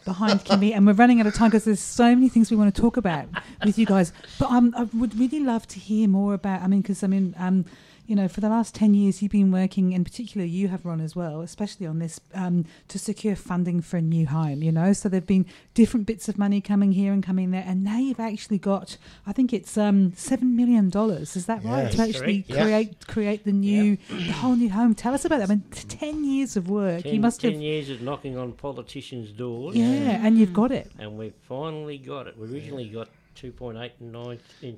[0.05, 2.73] behind Kimmy, and we're running out of time because there's so many things we want
[2.73, 3.27] to talk about
[3.65, 4.11] with you guys.
[4.37, 6.61] But um, I would really love to hear more about.
[6.61, 7.65] I mean, because I mean, um,
[8.09, 10.99] you know, for the last 10 years, you've been working, in particular, you have, run
[10.99, 14.93] as well, especially on this, um, to secure funding for a new home, you know.
[14.93, 15.45] So there have been
[15.75, 18.97] different bits of money coming here and coming there, and now you've actually got,
[19.27, 20.87] I think it's um, $7 million.
[20.89, 21.83] Is that right?
[21.83, 21.95] Yes.
[21.97, 22.63] To actually Correct, yeah.
[22.63, 24.95] create create the new, the whole new home.
[24.95, 25.51] Tell us about that.
[25.51, 27.03] I mean, 10 years of work.
[27.03, 27.61] Ten, you must 10 have.
[27.61, 29.75] years of knocking on politicians' doors.
[29.75, 30.91] Yeah, and you've got it.
[30.97, 32.39] And we've finally got it.
[32.39, 34.77] We originally got 2.8 in, nine, in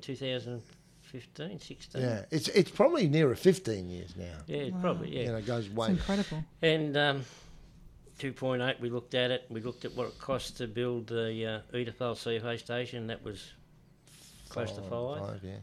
[1.12, 2.02] 2015, 16.
[2.02, 4.26] Yeah, it's it's probably nearer 15 years now.
[4.48, 5.24] Yeah, it's probably, yeah.
[5.24, 5.90] You know, it goes It's way.
[5.90, 6.44] incredible.
[6.62, 7.26] And um,
[8.20, 9.46] 2.8, we looked at it.
[9.50, 13.08] We looked at what it cost to build the uh, Edithvale CFA station.
[13.08, 13.52] That was
[14.50, 15.20] close to five.
[15.20, 15.58] Five, yeah.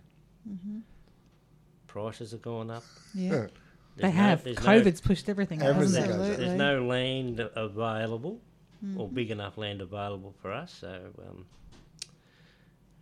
[1.87, 2.85] Prices have gone up.
[3.15, 3.31] Yeah.
[3.31, 3.51] There's
[3.97, 4.45] They no- have.
[4.45, 6.15] there's no- COVID's pushed everything out, Everything hasn't it?
[6.15, 6.21] up.
[6.21, 6.45] Absolutely.
[6.47, 8.41] There's no land available
[8.85, 9.01] Mm-hmm.
[9.01, 11.47] or big enough land available for us, so um,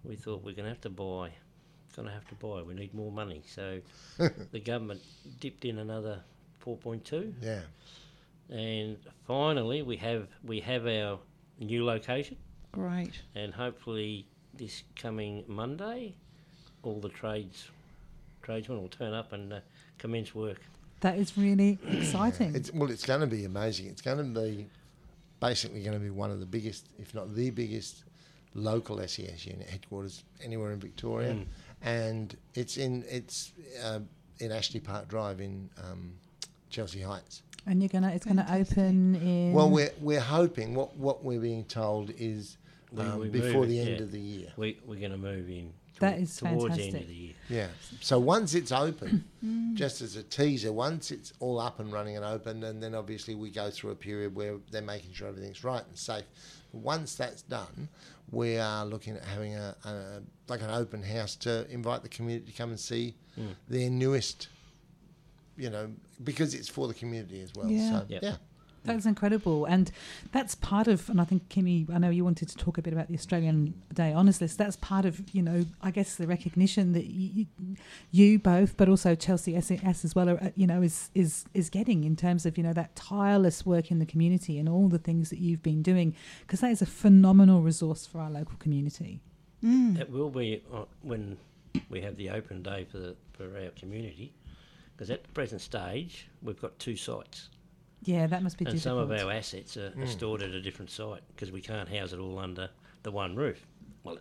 [0.04, 1.32] we thought we're going to have to buy.
[1.96, 2.60] Going to have to buy.
[2.62, 3.42] We need more money.
[3.46, 3.80] So
[4.52, 5.00] the government
[5.40, 6.20] dipped in another
[6.64, 7.60] 4.2, Yeah.
[8.50, 11.18] and finally we have we have our
[11.58, 12.36] new location,
[12.72, 13.22] Great.
[13.34, 16.14] and hopefully this coming Monday,
[16.82, 17.68] all the trades
[18.42, 19.60] tradesmen will turn up and uh,
[19.98, 20.60] commence work.
[21.00, 22.54] That is really exciting.
[22.54, 23.86] It's well, it's going to be amazing.
[23.86, 24.66] It's going to be
[25.40, 28.04] basically going to be one of the biggest, if not the biggest,
[28.54, 31.36] local SES unit headquarters anywhere in Victoria,
[31.82, 33.52] and it's in it's
[33.84, 34.00] uh,
[34.38, 36.12] in Ashley Park Drive in um,
[36.70, 37.42] Chelsea Heights.
[37.66, 39.52] and you're gonna, it's gonna open in.
[39.52, 42.58] Well, we're we're hoping what what we're being told is
[42.96, 44.02] um, we before move the it, end yeah.
[44.02, 44.48] of the year.
[44.56, 45.72] We we're going to move in.
[45.98, 47.34] That toward- is towards the end of the year.
[47.48, 47.68] Yeah.
[48.00, 49.24] So once it's open,
[49.74, 53.34] just as a teaser, once it's all up and running and open, and then obviously
[53.34, 56.24] we go through a period where they're making sure everything's right and safe.
[56.72, 57.88] Once that's done,
[58.30, 62.50] we are looking at having a, a like an open house to invite the community
[62.50, 63.48] to come and see hmm.
[63.68, 64.48] their newest,
[65.56, 65.90] you know,
[66.22, 67.70] because it's for the community as well.
[67.70, 67.90] Yeah.
[67.90, 68.22] So Yep.
[68.22, 68.36] yeah.
[68.86, 69.90] That's incredible, and
[70.32, 71.08] that's part of.
[71.08, 73.74] And I think Kimmy, I know you wanted to talk a bit about the Australian
[73.92, 74.58] Day Honours List.
[74.58, 77.46] That's part of, you know, I guess the recognition that you,
[78.10, 81.70] you both, but also Chelsea SES as well, are, uh, you know, is is is
[81.70, 84.98] getting in terms of you know that tireless work in the community and all the
[84.98, 89.20] things that you've been doing, because that is a phenomenal resource for our local community.
[89.98, 91.36] It will be uh, when
[91.88, 94.32] we have the open day for the, for our community,
[94.94, 97.48] because at the present stage we've got two sites,
[98.06, 100.06] Yeah, that must be and some of our assets are, are hmm.
[100.06, 102.70] stored at a different site because we can't house it all under
[103.02, 103.66] the one roof.
[104.04, 104.18] Well,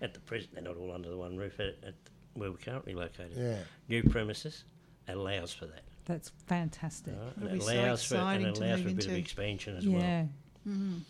[0.00, 1.94] at the present they're not all under the one roof at, at
[2.34, 3.36] where we're currently located.
[3.36, 3.58] Yeah.
[3.88, 4.64] New premises
[5.08, 5.82] allows for that.
[6.04, 7.14] That's fantastic.
[7.18, 7.32] right?
[7.36, 9.06] It'll And be it so allows for and exciting to allows move for a bit
[9.06, 9.98] of expansion as Yeah.
[9.98, 10.28] well.
[10.66, 11.02] Mm.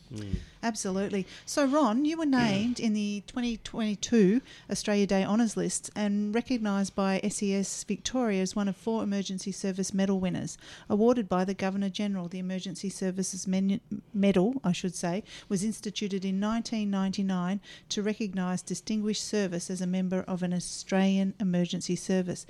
[0.62, 1.26] Absolutely.
[1.46, 7.20] So, Ron, you were named in the 2022 Australia Day Honours List and recognised by
[7.26, 10.58] SES Victoria as one of four Emergency Service Medal winners.
[10.90, 13.80] Awarded by the Governor General, the Emergency Services Men-
[14.12, 20.20] Medal, I should say, was instituted in 1999 to recognise distinguished service as a member
[20.28, 22.44] of an Australian emergency service.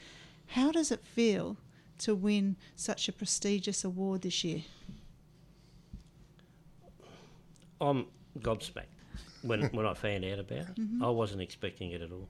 [0.48, 1.56] How does it feel
[1.98, 4.62] to win such a prestigious award this year?
[7.80, 8.06] I'm
[8.40, 8.84] gobsmacked
[9.42, 10.78] when when I found out about it.
[11.02, 12.28] I wasn't expecting it at all.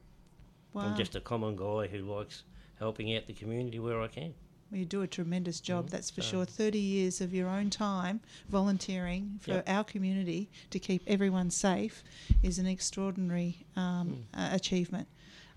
[0.72, 0.82] Wow.
[0.82, 2.42] I'm just a common guy who likes
[2.78, 4.34] helping out the community where I can.
[4.70, 6.44] Well, you do a tremendous job, Mm, that's for so- sure.
[6.44, 9.68] 30 years of your own time volunteering for Yep.
[9.68, 12.02] our community to keep everyone safe
[12.42, 14.52] is an extraordinary um, Mm.
[14.52, 15.06] uh, achievement.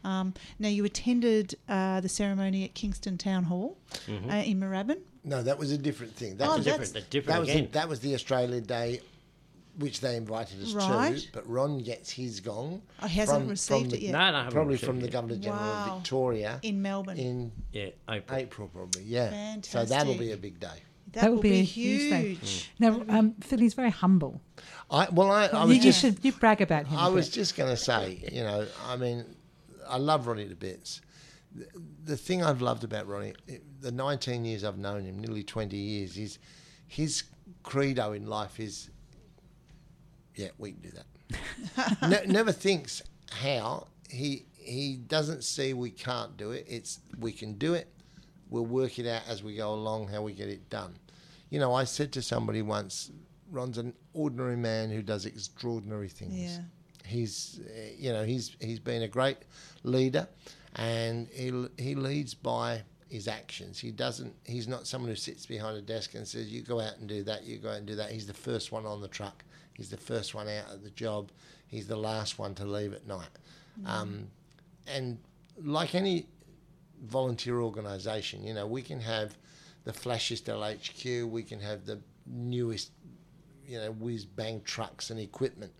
[0.03, 3.77] Um, now, you attended uh, the ceremony at Kingston Town Hall
[4.07, 4.29] Mm-hmm.
[4.29, 4.99] uh, in Moorabbin.
[5.25, 6.37] No, that was a different thing.
[6.37, 7.65] That Oh, was that's- Different, different that was again.
[7.65, 9.01] the, that was the Australia Day,
[9.79, 11.17] which they invited us Right.
[11.17, 11.27] to.
[11.33, 12.81] But Ron gets his gong.
[13.01, 14.11] Oh, he hasn't from- received from it yet.
[14.11, 15.11] no, no, I haven't Probably received from the it.
[15.11, 15.85] Governor General Wow.
[15.91, 17.17] of Victoria In Melbourne.
[17.17, 18.39] in Yeah, April.
[18.39, 19.03] April, probably.
[19.03, 19.29] Yeah.
[19.29, 19.71] Fantastic.
[19.71, 20.83] So that'll be a big day.
[21.13, 22.01] that, would will be a huge.
[22.39, 22.67] huge day.
[22.79, 24.41] Now, um, Philly's very humble.
[24.91, 26.97] I well, I, I you, was you just should you brag about him.
[26.97, 29.25] I a was just going to say, you know, I mean,
[29.87, 31.01] I love Ronnie to bits.
[31.55, 31.65] The,
[32.05, 35.75] the thing I've loved about Ronnie, i- the 19 years I've known him, nearly 20
[35.77, 36.37] years, is
[36.87, 37.23] his
[37.63, 38.89] credo in life is,
[40.39, 42.09] yeah, we can do that.
[42.09, 43.87] ne- never thinks how.
[44.09, 46.65] He he doesn't see we can't do it.
[46.67, 47.87] It's we can do it.
[48.49, 50.95] We'll work it out as we go along how we get it done.
[51.49, 53.11] You know, I said to somebody once,
[53.51, 56.61] Ron's an ordinary man who does extraordinary things Yeah.
[57.05, 59.37] he's uh, you know he's he's been a great
[59.83, 60.27] leader
[60.75, 65.75] and he he leads by his actions he doesn't he's not someone who sits behind
[65.77, 67.95] a desk and says you go out and do that you go out and do
[67.95, 69.43] that he's the first one on the truck
[69.79, 71.31] he's the first one out of the job
[71.67, 73.29] he's the last one to leave at night
[73.81, 73.87] mm.
[73.87, 74.27] um,
[74.87, 75.17] and
[75.63, 76.27] like any
[77.05, 78.43] volunteer organisation.
[78.43, 79.37] You know, we can have
[79.83, 82.91] the flashiest LHQ, we can have the newest,
[83.65, 85.71] you know, whiz bang trucks and equipment,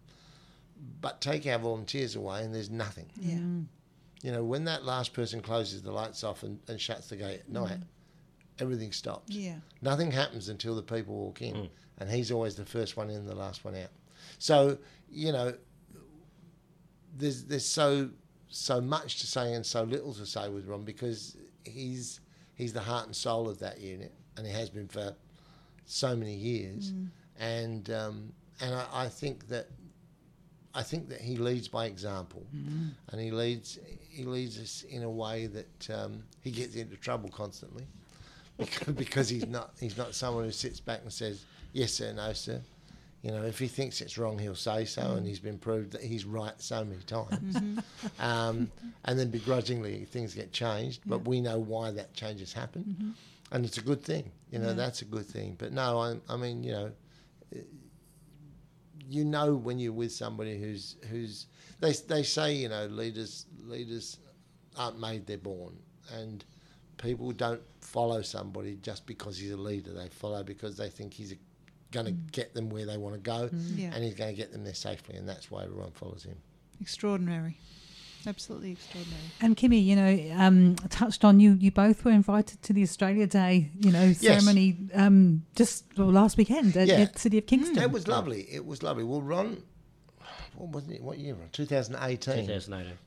[1.02, 3.08] but take our volunteers away and there's nothing.
[3.20, 3.36] Yeah.
[3.36, 3.66] Mm.
[4.22, 7.42] You know, when that last person closes the lights off and, and shuts the gate
[7.42, 7.54] at mm.
[7.54, 7.80] night,
[8.60, 9.32] everything stops.
[9.32, 9.56] Yeah.
[9.82, 13.36] Nothing happens until the people walk in, and he's always the first one in, the
[13.36, 13.90] last one out.
[14.38, 14.78] So
[15.12, 15.54] you know,
[17.18, 18.10] there's there's so
[18.50, 22.20] so much to say and so little to say with Ron because he's
[22.56, 25.16] he's the heart and soul of that unit, and he has been for
[25.86, 26.94] so many years,
[27.40, 29.68] and um, and I, I think that.
[30.72, 32.46] I think that he leads by example,
[33.12, 37.28] and he leads he leads us in a way that um, he gets into trouble
[37.30, 37.88] constantly
[38.60, 42.34] because, because he's not he's not someone who sits back and says yes sir no
[42.34, 42.62] sir.
[43.22, 46.02] You know if he thinks it's wrong he'll say so and he's been proved that
[46.02, 47.56] he's right so many times.
[47.56, 47.80] Mm-hmm.
[48.24, 48.72] Um,
[49.06, 52.86] and then begrudgingly things get changed but we know why that change has happened.
[52.86, 53.12] Mm-hmm.
[53.52, 54.74] And it's a good thing you know Yeah.
[54.74, 55.56] that's a good thing.
[55.58, 56.92] But no I, I mean you know
[57.56, 57.60] eh,
[59.08, 61.48] you know when you're with somebody who's who's
[61.80, 64.18] they they say you know leaders leaders
[64.78, 65.76] aren't made they're born.
[66.14, 66.44] And
[67.00, 71.34] people don't follow somebody just because he's a leader they follow because they think he's
[71.92, 73.92] going to get them where they want to go Yeah.
[73.96, 76.36] and he's going to get them there safely and that's why everyone follows him
[76.82, 77.58] Extraordinary.
[78.28, 79.22] Absolutely extraordinary.
[79.42, 81.54] And Kimmy, you know, um, touched on you.
[81.60, 86.38] You both were invited to the Australia Day, you know, ceremony um, just well, last
[86.38, 86.96] weekend at, Yeah.
[87.02, 87.78] at City of Kingston.
[87.80, 89.64] it was lovely it was lovely well ron
[90.56, 92.98] what wasn't it what year 2018 2018.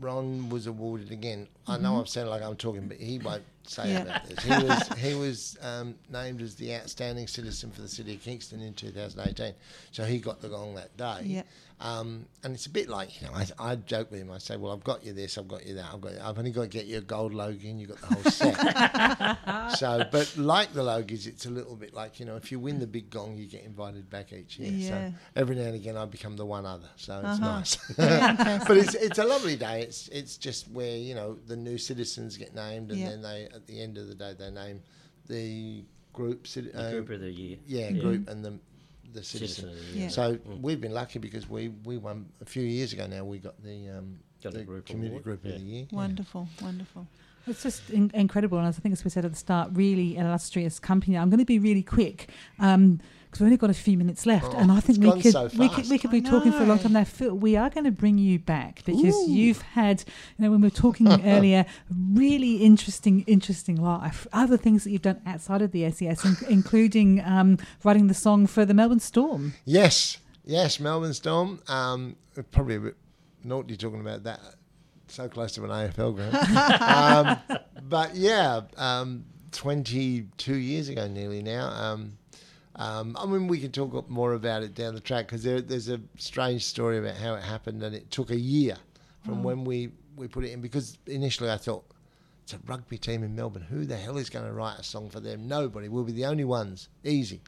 [0.00, 1.48] Ron was awarded again.
[1.66, 4.02] I know I've sounded like I'm talking, but he won't say Yeah.
[4.02, 4.38] about this.
[4.42, 8.60] He was he was um, named as the outstanding citizen for the city of Kingston
[8.60, 9.54] in 2018.
[9.92, 11.22] So he got the gong that day.
[11.24, 11.42] Yeah.
[11.80, 14.32] Um, and it's a bit like you know, I, I joke with him.
[14.32, 16.12] I say, "Well, I've got you this, I've got you that, I've got.
[16.20, 17.68] I've only got to get you a gold Logie.
[17.68, 22.18] you've got the whole set." so, but like the Logies, it's a little bit like
[22.18, 24.72] you know, if you win the big gong, you get invited back each year.
[24.72, 24.88] Yeah.
[25.10, 26.88] So every now and again, I become the one other.
[26.96, 27.58] So it's Uh-huh.
[27.58, 27.76] nice.
[28.66, 29.82] but it's it's a lovely day.
[29.82, 33.10] It's it's just where you know the new citizens get named, and Yeah.
[33.10, 34.82] then they at the end of the day they name
[35.28, 36.44] the group.
[36.44, 37.58] citi- The uh, group of the year.
[37.68, 38.58] yeah, group and the
[39.12, 39.64] the citizen.
[39.64, 40.02] Citizen of the year.
[40.04, 40.08] Yeah.
[40.08, 43.06] So we've been lucky because we we won a few years ago.
[43.06, 45.52] Now we got the um, Got the the group community award, group yeah.
[45.52, 45.86] of the year.
[45.90, 47.06] Wonderful, wonderful.
[47.46, 50.16] It's just in- incredible, and as I think as we said at the start, really
[50.16, 51.16] illustrious company.
[51.16, 52.28] I'm going to be really quick
[53.38, 55.48] because we've only got a few minutes left, Oh, and I think we could, so
[55.56, 56.92] we could we could be talking for a long time.
[56.92, 59.30] Now, Phil, we are going to bring you back because Ooh.
[59.30, 60.02] you've had,
[60.36, 64.26] you know, when we were talking earlier, really interesting, interesting life.
[64.32, 68.46] Other things that you've done outside of the SES, in- including um, writing the song
[68.46, 69.54] for the Melbourne Storm.
[69.64, 71.60] Yes, yes, Melbourne Storm.
[71.68, 72.16] Um,
[72.50, 72.96] probably a bit
[73.44, 74.40] naughty talking about that.
[75.06, 77.38] So close to an AFL ground.
[77.48, 81.68] um, but yeah, um, 22 years ago, nearly now.
[81.70, 82.17] Um,
[82.78, 85.88] um, I mean, we can talk more about it down the track because there, there's
[85.88, 88.76] a strange story about how it happened, and it took a year
[89.24, 90.60] from when we, we put it in.
[90.60, 91.84] Because initially I thought,
[92.44, 93.66] it's a rugby team in Melbourne.
[93.68, 95.48] Who the hell is going to write a song for them?
[95.48, 95.88] Nobody.
[95.88, 96.88] We'll be the only ones.
[97.04, 97.42] Easy.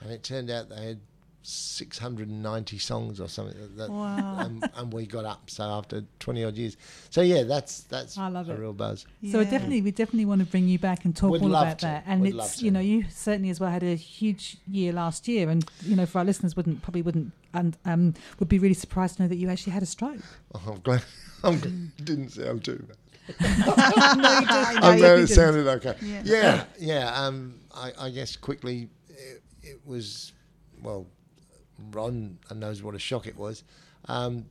[0.00, 1.00] And it turned out they had
[1.48, 3.56] 690 songs or something.
[3.76, 4.38] That, Wow.
[4.40, 5.48] and, and we got up.
[5.50, 6.76] So after 20 odd years.
[7.10, 8.58] So yeah, that's that's I love a it.
[8.58, 9.06] real buzz.
[9.30, 11.86] So definitely, we definitely want to bring you back and talk Would all about to.
[11.86, 12.04] that.
[12.06, 15.48] And Would it's you know you certainly as well had a huge year last year,
[15.48, 19.16] and you know for our listeners wouldn't probably wouldn't and um would be really surprised
[19.16, 20.20] to know that you actually had a stroke.
[20.54, 21.02] Oh, I'm glad.
[21.44, 22.96] I'm didn't sound too bad.
[23.40, 23.54] no, you
[24.40, 24.84] didn't.
[24.84, 25.94] I'm glad it sounded okay.
[26.02, 26.22] Yeah.
[26.24, 27.12] Yeah, yeah.
[27.26, 30.32] um, I, I guess quickly, it, it was,
[30.82, 31.06] well,
[31.92, 33.64] Ron knows what a shock it was.
[34.06, 34.46] Um,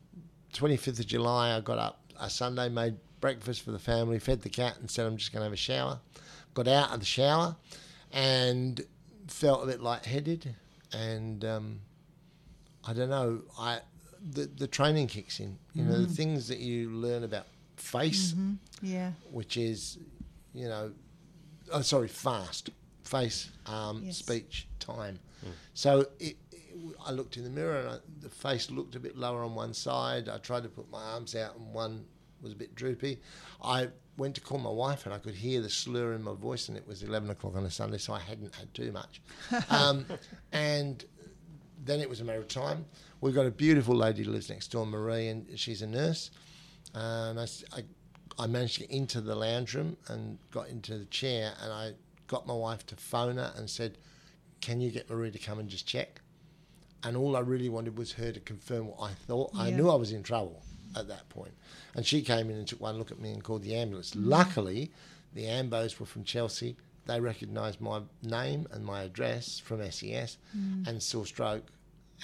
[0.54, 4.50] 25th of July, I got up a Sunday, made breakfast for the family, fed the
[4.50, 6.00] cat, and said I'm just going to have a shower.
[6.54, 7.56] Got out of the shower,
[8.12, 8.82] and
[9.28, 10.56] felt a bit lightheaded,
[10.94, 11.80] and um,
[12.86, 13.42] I don't know.
[13.60, 13.80] I
[14.32, 15.58] the the training kicks in.
[15.74, 18.34] You know, the things that you learn about face
[18.82, 19.12] Yeah.
[19.32, 20.00] which is,
[20.56, 20.92] you know,
[21.72, 22.72] oh, sorry, fast,
[23.04, 24.18] face, arm, Yes.
[24.18, 25.20] speech, time.
[25.76, 26.47] So it, it,
[27.06, 29.74] I looked in the mirror and I, the face looked a bit lower on one
[29.74, 30.30] side.
[30.30, 32.06] I tried to put my arms out and one
[32.42, 33.20] was a bit droopy.
[33.64, 36.70] I went to call my wife and I could hear the slur in my voice
[36.70, 39.22] and it was 11 o'clock on a Sunday, so I hadn't had too much.
[39.70, 40.06] um,
[40.52, 41.04] and
[41.84, 42.86] then it was a matter of time.
[43.22, 46.32] We've got a beautiful lady who lives next door, Marie, and she's a nurse.
[46.94, 47.84] And I, s- I-
[48.40, 51.94] I managed to get into the lounge room and got into the chair, and I
[52.28, 53.98] got my wife to phone her and said,
[54.62, 56.22] "Can you get Marie to come and just check?"
[57.04, 59.52] And all I really wanted was her to confirm what I thought.
[59.56, 60.64] I knew I was in trouble.
[60.96, 61.52] at that point.
[61.96, 64.12] And she came in and took one look at me and called the ambulance.
[64.12, 64.28] Mm.
[64.30, 64.92] Luckily,
[65.34, 66.76] the Ambos were from Chelsea.
[67.06, 70.88] They recognised my name and my address from SES Mm.
[70.88, 71.68] and saw stroke,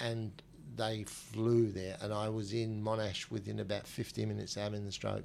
[0.00, 0.42] and
[0.76, 1.96] they flew there.
[2.00, 5.24] And I was in Monash within about 15 minutes out in the stroke.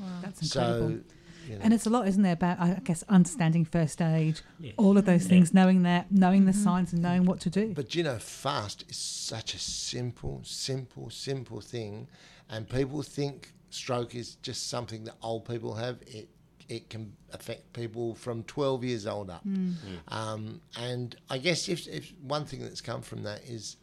[0.00, 0.06] Wow.
[0.22, 0.88] That's incredible.
[0.88, 1.00] So,
[1.48, 4.74] you know, And it's a lot, isn't there, about I guess understanding first aid, Yes.
[4.76, 5.28] all of those Yeah.
[5.30, 6.62] things, knowing that, knowing the mm-hmm.
[6.64, 7.72] signs, and knowing what to do.
[7.74, 12.08] But you know, fast is such a simple, simple, simple thing,
[12.48, 15.98] and people think stroke is just something that old people have.
[16.06, 16.28] It
[16.68, 19.46] it can affect people from 12 years old up.
[19.46, 19.74] Mm.
[19.74, 20.12] Mm.
[20.12, 23.76] Um, and I guess if, if one thing that's come from that is,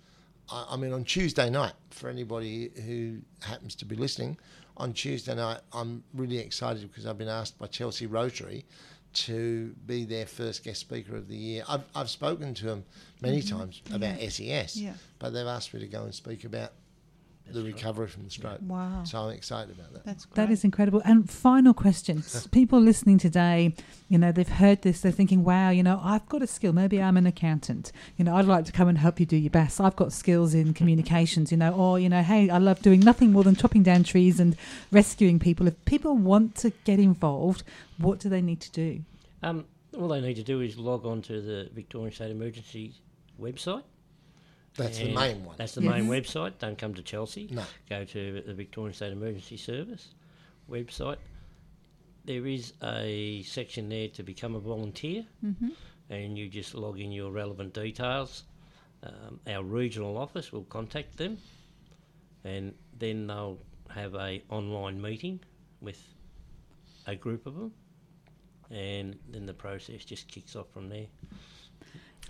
[0.49, 4.37] I, I mean, on Tuesday night, for anybody who happens to be listening,
[4.77, 8.65] on Tuesday night, I'm really excited because I've been asked by Chelsea Rotary
[9.13, 11.63] to be their first guest speaker of the year.
[11.69, 12.83] I've, I've spoken to them
[13.21, 13.57] many mm-hmm.
[13.57, 14.93] times about SES, Yeah.
[15.19, 16.71] but they've asked me to go and speak about
[17.51, 18.59] the recovery from the stroke.
[18.61, 19.03] Wow.
[19.03, 20.05] So I'm excited about that.
[20.05, 20.35] That's great.
[20.35, 21.01] That is incredible.
[21.05, 22.23] And final question.
[22.51, 23.75] People listening today,
[24.09, 26.73] you know, they've heard this, they're thinking, wow, you know, I've got a skill.
[26.73, 27.91] Maybe I'm an accountant.
[28.17, 29.81] You know, I'd like to come and help you do your best.
[29.81, 33.31] I've got skills in communications, you know, or, you know, hey, I love doing nothing
[33.31, 34.55] more than chopping down trees and
[34.91, 35.67] rescuing people.
[35.67, 37.63] If people want to get involved,
[37.97, 39.01] what do they need to do?
[39.41, 39.65] Um,
[39.97, 42.93] all they need to do is log on to the Victorian State Emergency
[43.39, 43.83] website.
[44.75, 45.55] That's the main one.
[45.57, 45.91] That's the Yes.
[45.91, 46.57] main website.
[46.59, 47.47] Don't come to Chelsea.
[47.51, 47.63] No.
[47.89, 50.15] Go to the Victorian State Emergency Service
[50.69, 51.17] website.
[52.25, 55.69] There is a section there to become a volunteer, Mm-hmm.
[56.09, 58.43] and you just log in your relevant details.
[59.03, 61.37] Um, our regional office will contact them,
[62.45, 63.59] and then they'll
[63.89, 65.39] have a online meeting
[65.81, 65.99] with
[67.05, 67.73] a group of them,
[68.71, 71.07] and then the process just kicks off from there.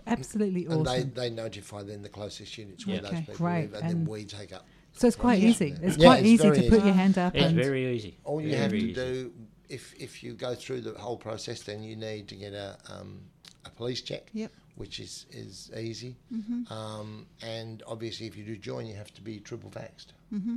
[0.07, 1.11] Absolutely and awesome.
[1.13, 3.01] they, they notify then the closest units where Yeah.
[3.01, 3.61] those people great.
[3.71, 4.65] live, and, And- then we take up.
[4.93, 5.49] so it's quite Yeah.
[5.49, 5.75] easy.
[5.81, 7.35] It's Yeah, quite it's easy very to put your hand up.
[7.35, 8.17] It's and very easy.
[8.23, 8.93] All you Very have to easy.
[8.93, 9.33] do,
[9.69, 13.21] if if you go through the whole process, then you need to get a um,
[13.65, 14.51] a police check, Yep.
[14.75, 16.15] which is is easy.
[16.31, 16.71] Mm-hmm.
[16.71, 20.07] Um, and obviously, if you do join, you have to be triple vaxxed.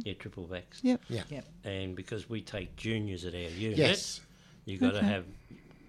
[0.05, 0.81] Yeah, triple vax.
[0.83, 1.03] Yep.
[1.11, 1.23] Yeah.
[1.29, 1.45] Yep.
[1.65, 4.23] And because we take juniors at our unit, Yes.
[4.65, 5.25] you got to have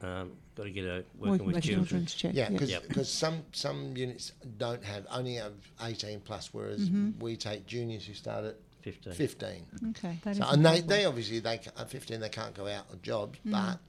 [0.01, 1.85] um, got to get a working, Working with with children.
[1.85, 2.33] children's check.
[2.35, 3.05] Yeah, because Yep.
[3.05, 7.19] some some units don't have only have eighteen plus, whereas Mm-hmm.
[7.19, 9.13] we take juniors who start at 15.
[9.13, 9.65] fifteen.
[9.89, 10.17] Okay.
[10.23, 12.99] That So, is and they, they obviously they at fifteen they can't go out on
[13.01, 13.79] jobs, but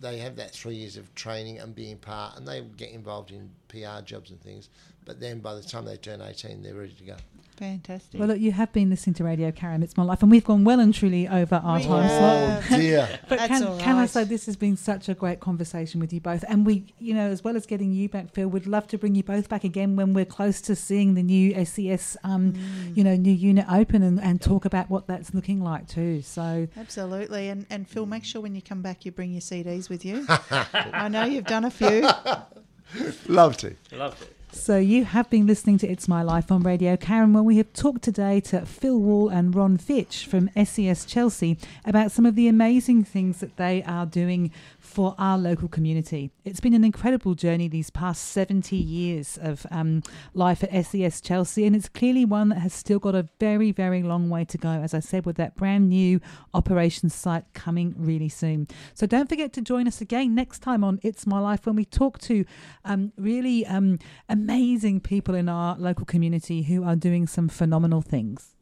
[0.00, 3.50] they have that three years of training and being part, and they get involved in
[3.68, 4.68] PR jobs and things.
[5.04, 7.16] But then by the time they turn eighteen, they're ready to go.
[7.62, 8.18] Fantastic.
[8.18, 9.84] Well, look, you have been listening to Radio Karen.
[9.84, 12.62] It's my life, and we've gone well and truly over our We time slot.
[12.64, 12.80] have.
[12.80, 13.20] dear.
[13.28, 16.12] But That's can, all can I say this has been such a great conversation with
[16.12, 18.88] you both, and we, you know, as well as getting you back, Phil, we'd love
[18.88, 22.52] to bring you both back again when we're close to seeing the new SES, um,
[22.54, 22.96] Mm.
[22.96, 26.20] you know, new unit open, and, and talk about what that's looking like too.
[26.22, 27.48] So Absolutely.
[27.48, 30.26] And, and Phil, make sure when you come back you bring your CDs with you.
[30.50, 32.08] I know you've done a few.
[33.28, 33.74] Love to.
[33.92, 34.36] Love it.
[34.54, 37.72] So you have been listening to It's My Life on Radio Karen, where we have
[37.72, 42.48] talked today to Phil Wall and Ron Fitch from SES Chelsea about some of the
[42.48, 46.30] amazing things that they are doing for our local community.
[46.44, 50.02] It's been an incredible journey these past 70 years of um,
[50.34, 54.02] life at SES Chelsea, and it's clearly one that has still got a very, very
[54.02, 56.20] long way to go, as I said, with that brand new
[56.52, 58.68] operations site coming really soon.
[58.94, 61.86] So don't forget to join us again next time on It's My Life when we
[61.86, 62.44] talk to
[62.84, 63.98] um, really um,
[64.28, 64.41] amazing
[65.02, 68.56] people in our local community who are doing some phenomenal things.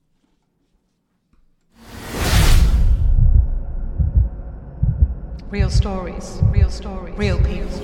[5.51, 6.39] Real stories.
[6.45, 7.17] Real stories.
[7.17, 7.81] Real people.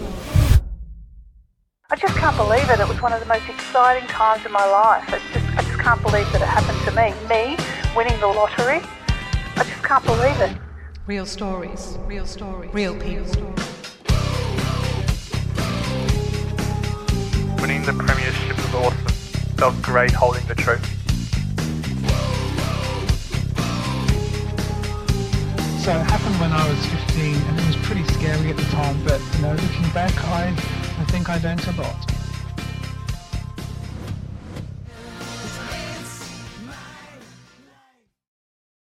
[1.90, 2.80] I just can't believe it.
[2.80, 5.12] It was one of the most exciting times in my life.
[5.12, 7.12] It's just, I just can't believe that it happened to me.
[7.28, 7.56] Me
[7.96, 8.80] winning the lottery.
[9.56, 10.56] I just can't believe it.
[11.06, 11.96] Real stories.
[12.06, 12.72] Real stories.
[12.74, 13.75] Real people.
[17.66, 19.08] Winning the premiership was awesome.
[19.58, 20.86] Felt great holding the trophy.
[25.82, 28.96] So it happened when I was 15 and it was pretty scary at the time,
[29.02, 30.50] but you know, looking back, I,
[31.00, 32.15] I think I learnt a lot.